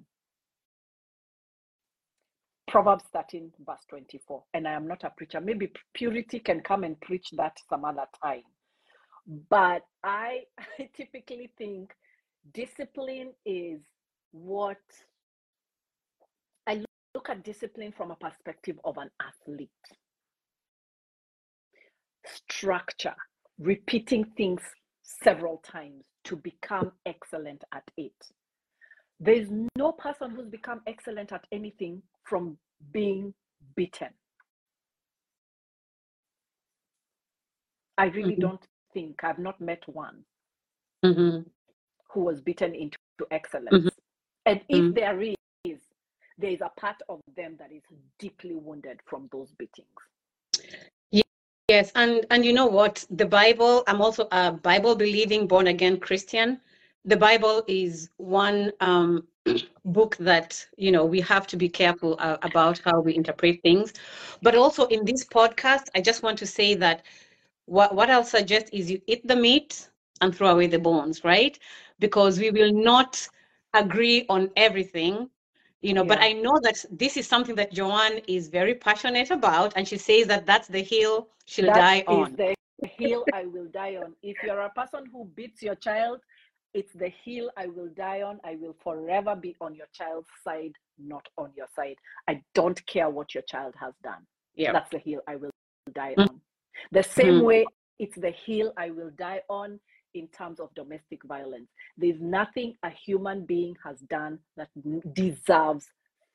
[2.67, 4.43] Proverbs 13, verse 24.
[4.53, 5.39] And I am not a preacher.
[5.39, 8.43] Maybe purity can come and preach that some other time.
[9.49, 10.41] But I,
[10.79, 11.93] I typically think
[12.53, 13.79] discipline is
[14.31, 14.81] what
[17.17, 19.69] look at discipline from a perspective of an athlete.
[22.23, 23.15] Structure,
[23.57, 24.61] repeating things
[25.01, 28.13] several times to become excellent at it.
[29.19, 32.55] There's no person who's become excellent at anything from
[32.93, 33.33] being
[33.75, 34.09] beaten.
[37.97, 38.41] I really mm-hmm.
[38.41, 40.23] don't think I've not met one
[41.03, 41.49] mm-hmm.
[42.11, 42.97] who was beaten into
[43.31, 43.73] excellence.
[43.73, 43.87] Mm-hmm.
[44.45, 44.93] And if mm-hmm.
[44.93, 45.36] there is,
[46.37, 47.83] there is a part of them that is
[48.19, 49.87] deeply wounded from those beatings.
[51.69, 53.05] Yes, and and you know what?
[53.09, 53.83] The Bible.
[53.87, 56.59] I'm also a Bible believing born again Christian.
[57.05, 59.27] The Bible is one um,
[59.85, 63.93] book that you know we have to be careful uh, about how we interpret things
[64.41, 67.03] but also in this podcast i just want to say that
[67.65, 69.89] what, what i'll suggest is you eat the meat
[70.21, 71.59] and throw away the bones right
[71.99, 73.27] because we will not
[73.73, 75.29] agree on everything
[75.81, 76.07] you know yeah.
[76.07, 79.97] but i know that this is something that joanne is very passionate about and she
[79.97, 83.95] says that that's the hill she'll that die on It's the hill i will die
[83.97, 86.19] on if you're a person who beats your child
[86.73, 88.39] it's the hill I will die on.
[88.43, 91.95] I will forever be on your child's side, not on your side.
[92.27, 94.25] I don't care what your child has done.
[94.55, 94.73] Yeah.
[94.73, 95.49] That's the hill I will
[95.93, 96.21] die mm-hmm.
[96.21, 96.41] on.
[96.91, 97.45] The same mm-hmm.
[97.45, 97.65] way,
[97.97, 99.79] it's the hill I will die on
[100.13, 101.69] in terms of domestic violence.
[101.97, 104.69] There's nothing a human being has done that
[105.13, 105.87] deserves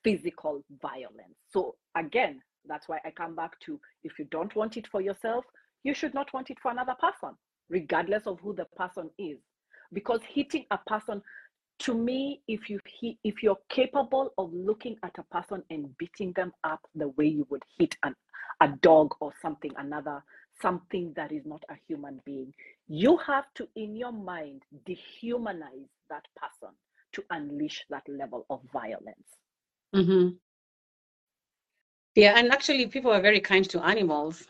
[0.05, 1.37] physical violence.
[1.51, 5.45] So, again, that's why I come back to if you don't want it for yourself,
[5.85, 7.37] you should not want it for another person,
[7.69, 9.39] regardless of who the person is
[9.93, 11.23] because hitting a person
[11.81, 12.79] to me if you
[13.25, 17.47] if you're capable of looking at a person and beating them up the way you
[17.51, 18.15] would hit an,
[18.61, 20.23] a dog or something another
[20.63, 22.55] something that is not a human being
[22.89, 26.75] you have to in your mind dehumanize that person
[27.13, 29.29] to unleash that level of violence
[29.95, 30.29] mm-hmm.
[32.15, 34.47] yeah and actually people are very kind to animals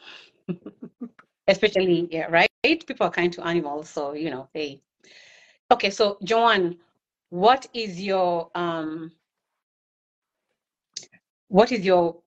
[1.49, 4.81] especially yeah right people are kind to animals so you know hey.
[5.73, 6.77] Okay, so Joanne,
[7.31, 9.11] what is your um
[11.49, 12.22] what is your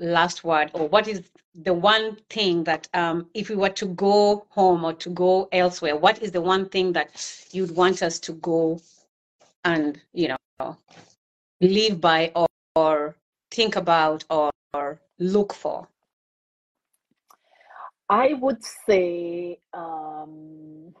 [0.00, 1.22] last word or what is
[1.62, 5.96] the one thing that um if we were to go home or to go elsewhere,
[5.96, 7.08] what is the one thing that
[7.52, 8.80] you'd want us to go
[9.64, 10.76] and you know
[11.60, 12.46] live by or,
[12.76, 13.16] or
[13.50, 15.88] think about or, or look for?
[18.08, 20.94] I would say um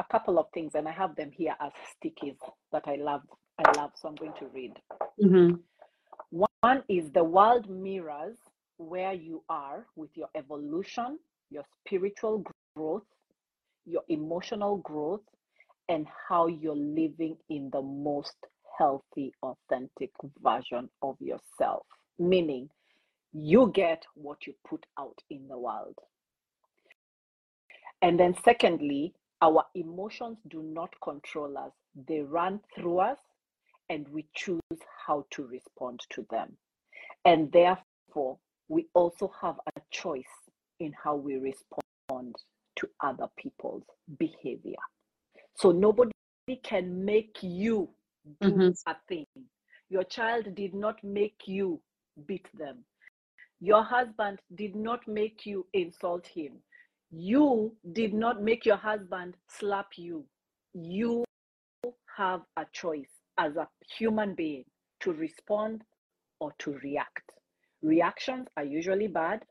[0.00, 2.36] a couple of things, and I have them here as stickies
[2.72, 3.22] that I love.
[3.64, 4.72] I love, so I'm going to read.
[5.22, 5.56] Mm-hmm.
[6.60, 8.36] One is the world mirrors
[8.78, 11.18] where you are with your evolution,
[11.50, 13.02] your spiritual growth,
[13.84, 15.20] your emotional growth,
[15.88, 18.36] and how you're living in the most
[18.78, 20.10] healthy, authentic
[20.42, 21.84] version of yourself.
[22.18, 22.70] Meaning,
[23.32, 25.96] you get what you put out in the world.
[28.02, 29.12] And then, secondly,
[29.42, 31.72] our emotions do not control us,
[32.06, 33.18] they run through us,
[33.90, 34.60] and we choose
[35.06, 36.56] how to respond to them.
[37.24, 38.38] And therefore,
[38.68, 40.22] we also have a choice
[40.78, 42.36] in how we respond
[42.76, 43.82] to other people's
[44.18, 44.78] behavior.
[45.56, 46.12] So nobody
[46.62, 47.90] can make you
[48.40, 48.90] do mm-hmm.
[48.90, 49.26] a thing.
[49.90, 51.80] Your child did not make you
[52.26, 52.84] beat them.
[53.60, 56.52] Your husband did not make you insult him.
[57.10, 60.24] You did not make your husband slap you.
[60.72, 61.24] You
[62.16, 63.66] have a choice as a
[63.98, 64.64] human being
[65.00, 65.82] to respond
[66.40, 67.32] or to react.
[67.82, 69.42] Reactions are usually bad,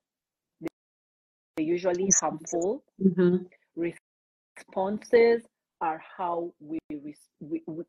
[0.61, 2.83] they're usually harmful.
[3.03, 3.37] Mm-hmm.
[3.75, 5.43] Responses
[5.81, 7.15] are how we, we,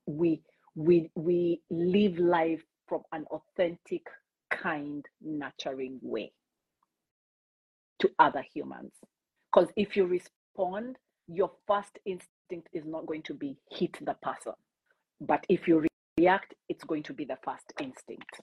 [0.06, 0.42] we,
[0.76, 4.02] we, we live life from an authentic,
[4.50, 6.32] kind, nurturing way
[8.00, 8.92] to other humans.
[9.52, 10.96] Because if you respond,
[11.28, 14.52] your first instinct is not going to be hit the person.
[15.20, 15.86] But if you
[16.18, 18.40] react, it's going to be the first instinct.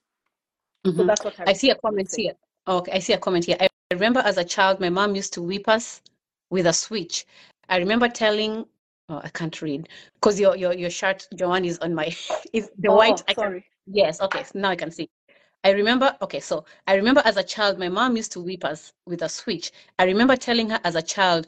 [0.86, 0.98] Mm-hmm.
[0.98, 2.34] So that's what I, I see a comment here.
[2.68, 3.58] Okay, I see a comment here.
[3.60, 6.02] I remember as a child, my mom used to whip us
[6.50, 7.26] with a switch.
[7.70, 8.66] I remember telling,
[9.10, 12.16] oh, I can't read because your your your shirt, Joanne, is on my
[12.54, 13.24] is the oh, white.
[13.28, 13.62] I sorry.
[13.62, 14.22] Can, yes.
[14.22, 14.44] Okay.
[14.44, 15.10] So now I can see.
[15.64, 16.16] I remember.
[16.22, 19.30] Okay, so I remember as a child, my mom used to whip us with a
[19.30, 19.72] switch.
[20.00, 21.48] I remember telling her as a child,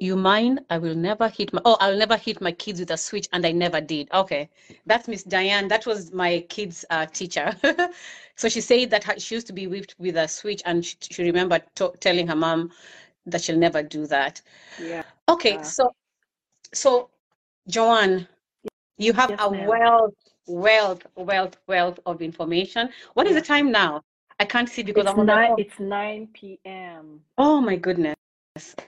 [0.00, 0.60] you mind?
[0.70, 3.44] I will never hit my oh i'll never hit my kids with a switch and
[3.46, 4.08] i never did.
[4.12, 4.48] Okay.
[4.86, 5.68] That's miss diane.
[5.68, 7.54] That was my kids uh, teacher.
[8.36, 11.22] So she said that she used to be whipped with a switch and she, she
[11.24, 11.62] remembered
[12.00, 12.70] telling her mom
[13.26, 14.40] that she'll never do that.
[14.80, 15.02] Yeah.
[15.28, 15.92] Okay so
[16.72, 17.10] so
[17.68, 18.26] joanne
[18.96, 19.68] you have yes, a ma'am.
[19.68, 20.14] wealth
[20.46, 22.88] wealth wealth wealth of information.
[23.14, 23.32] What yeah.
[23.32, 24.02] is the time now?
[24.38, 28.16] I can't see because it's i'm on nine, it's 9 p.m oh my goodness.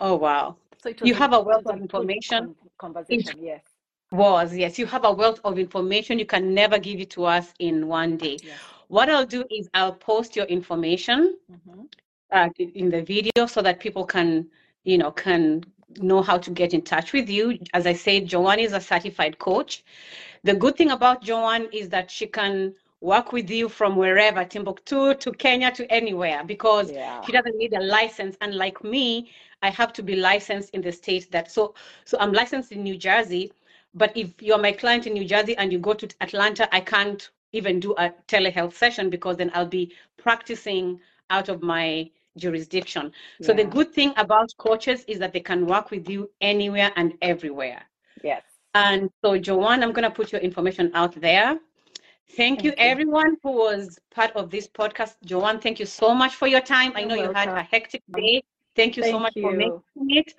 [0.01, 2.55] Oh wow so you have a wealth of information.
[2.79, 3.65] Conversation, it yes.
[4.11, 6.19] Was yes, you have a wealth of information.
[6.19, 8.39] You can never give it to us in one day.
[8.43, 8.59] Yes.
[8.89, 11.83] What I'll do is I'll post your information mm-hmm.
[12.31, 14.49] uh, in the video so that people can,
[14.85, 15.65] you know, can
[15.99, 17.59] know how to get in touch with you.
[17.73, 19.85] As I said, Joanne is a certified coach.
[20.45, 25.15] The good thing about Joanne is that she can work with you from wherever, Timbuktu
[25.15, 27.21] to Kenya to anywhere, because yeah.
[27.23, 28.37] she doesn't need a license.
[28.41, 29.31] And like me,
[29.63, 31.75] I have to be licensed in the state that so
[32.05, 33.53] so I'm licensed in New Jersey,
[33.95, 37.31] but if you're my client in New Jersey and you go to Atlanta, I can't
[37.53, 43.13] even do a telehealth session because then I'll be practicing out of my jurisdiction.
[43.39, 43.47] Yeah.
[43.47, 47.15] So the good thing about coaches is that they can work with you anywhere and
[47.21, 47.83] everywhere.
[48.23, 48.43] Yes.
[48.75, 51.59] And so Joanne, I'm going to put your information out there.
[52.35, 55.17] Thank, thank you, you, everyone who was part of this podcast.
[55.25, 56.93] Joanne, thank you so much for your time.
[56.93, 57.31] You're I know welcome.
[57.31, 58.43] you had a hectic day.
[58.75, 59.43] Thank you Thank so much you.
[59.43, 59.83] for making
[60.19, 60.35] it.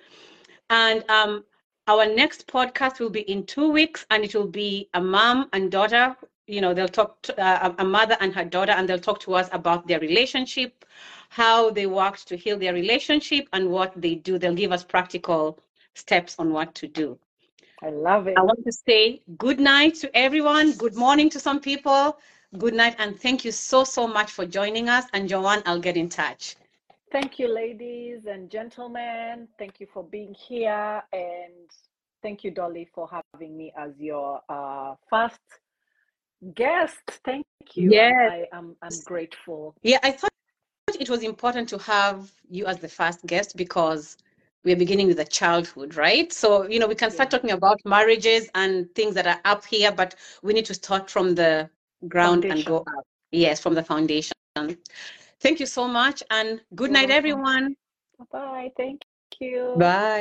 [0.70, 1.44] And um,
[1.86, 5.70] our next podcast will be in two weeks, and it will be a mom and
[5.70, 6.16] daughter.
[6.46, 9.34] You know, they'll talk to uh, a mother and her daughter, and they'll talk to
[9.34, 10.84] us about their relationship,
[11.30, 14.38] how they worked to heal their relationship, and what they do.
[14.38, 15.58] They'll give us practical
[15.94, 17.18] steps on what to do.
[17.82, 18.36] I love it.
[18.36, 20.72] I want to say good night to everyone.
[20.72, 22.18] Good morning to some people.
[22.58, 25.04] Good night, and thank you so, so much for joining us.
[25.12, 26.56] And Joanne, I'll get in touch.
[27.14, 29.46] Thank you, ladies and gentlemen.
[29.56, 31.00] Thank you for being here.
[31.12, 31.70] And
[32.24, 35.38] thank you, Dolly, for having me as your uh, first
[36.54, 36.98] guest.
[37.24, 37.92] Thank you.
[37.92, 38.32] Yes.
[38.32, 39.76] I am I'm grateful.
[39.84, 40.32] Yeah, I thought
[40.98, 44.16] it was important to have you as the first guest because
[44.64, 46.32] we're beginning with the childhood, right?
[46.32, 47.38] So, you know, we can start yeah.
[47.38, 51.36] talking about marriages and things that are up here, but we need to start from
[51.36, 51.70] the
[52.08, 52.56] ground foundation.
[52.56, 53.06] and go up.
[53.30, 54.32] Yes, from the foundation.
[55.44, 57.16] Thank you so much and good You're night, welcome.
[57.18, 57.76] everyone.
[58.32, 58.32] Bye.
[58.32, 58.72] Bye.
[58.78, 59.02] Thank
[59.40, 59.74] you.
[59.76, 60.20] Bye.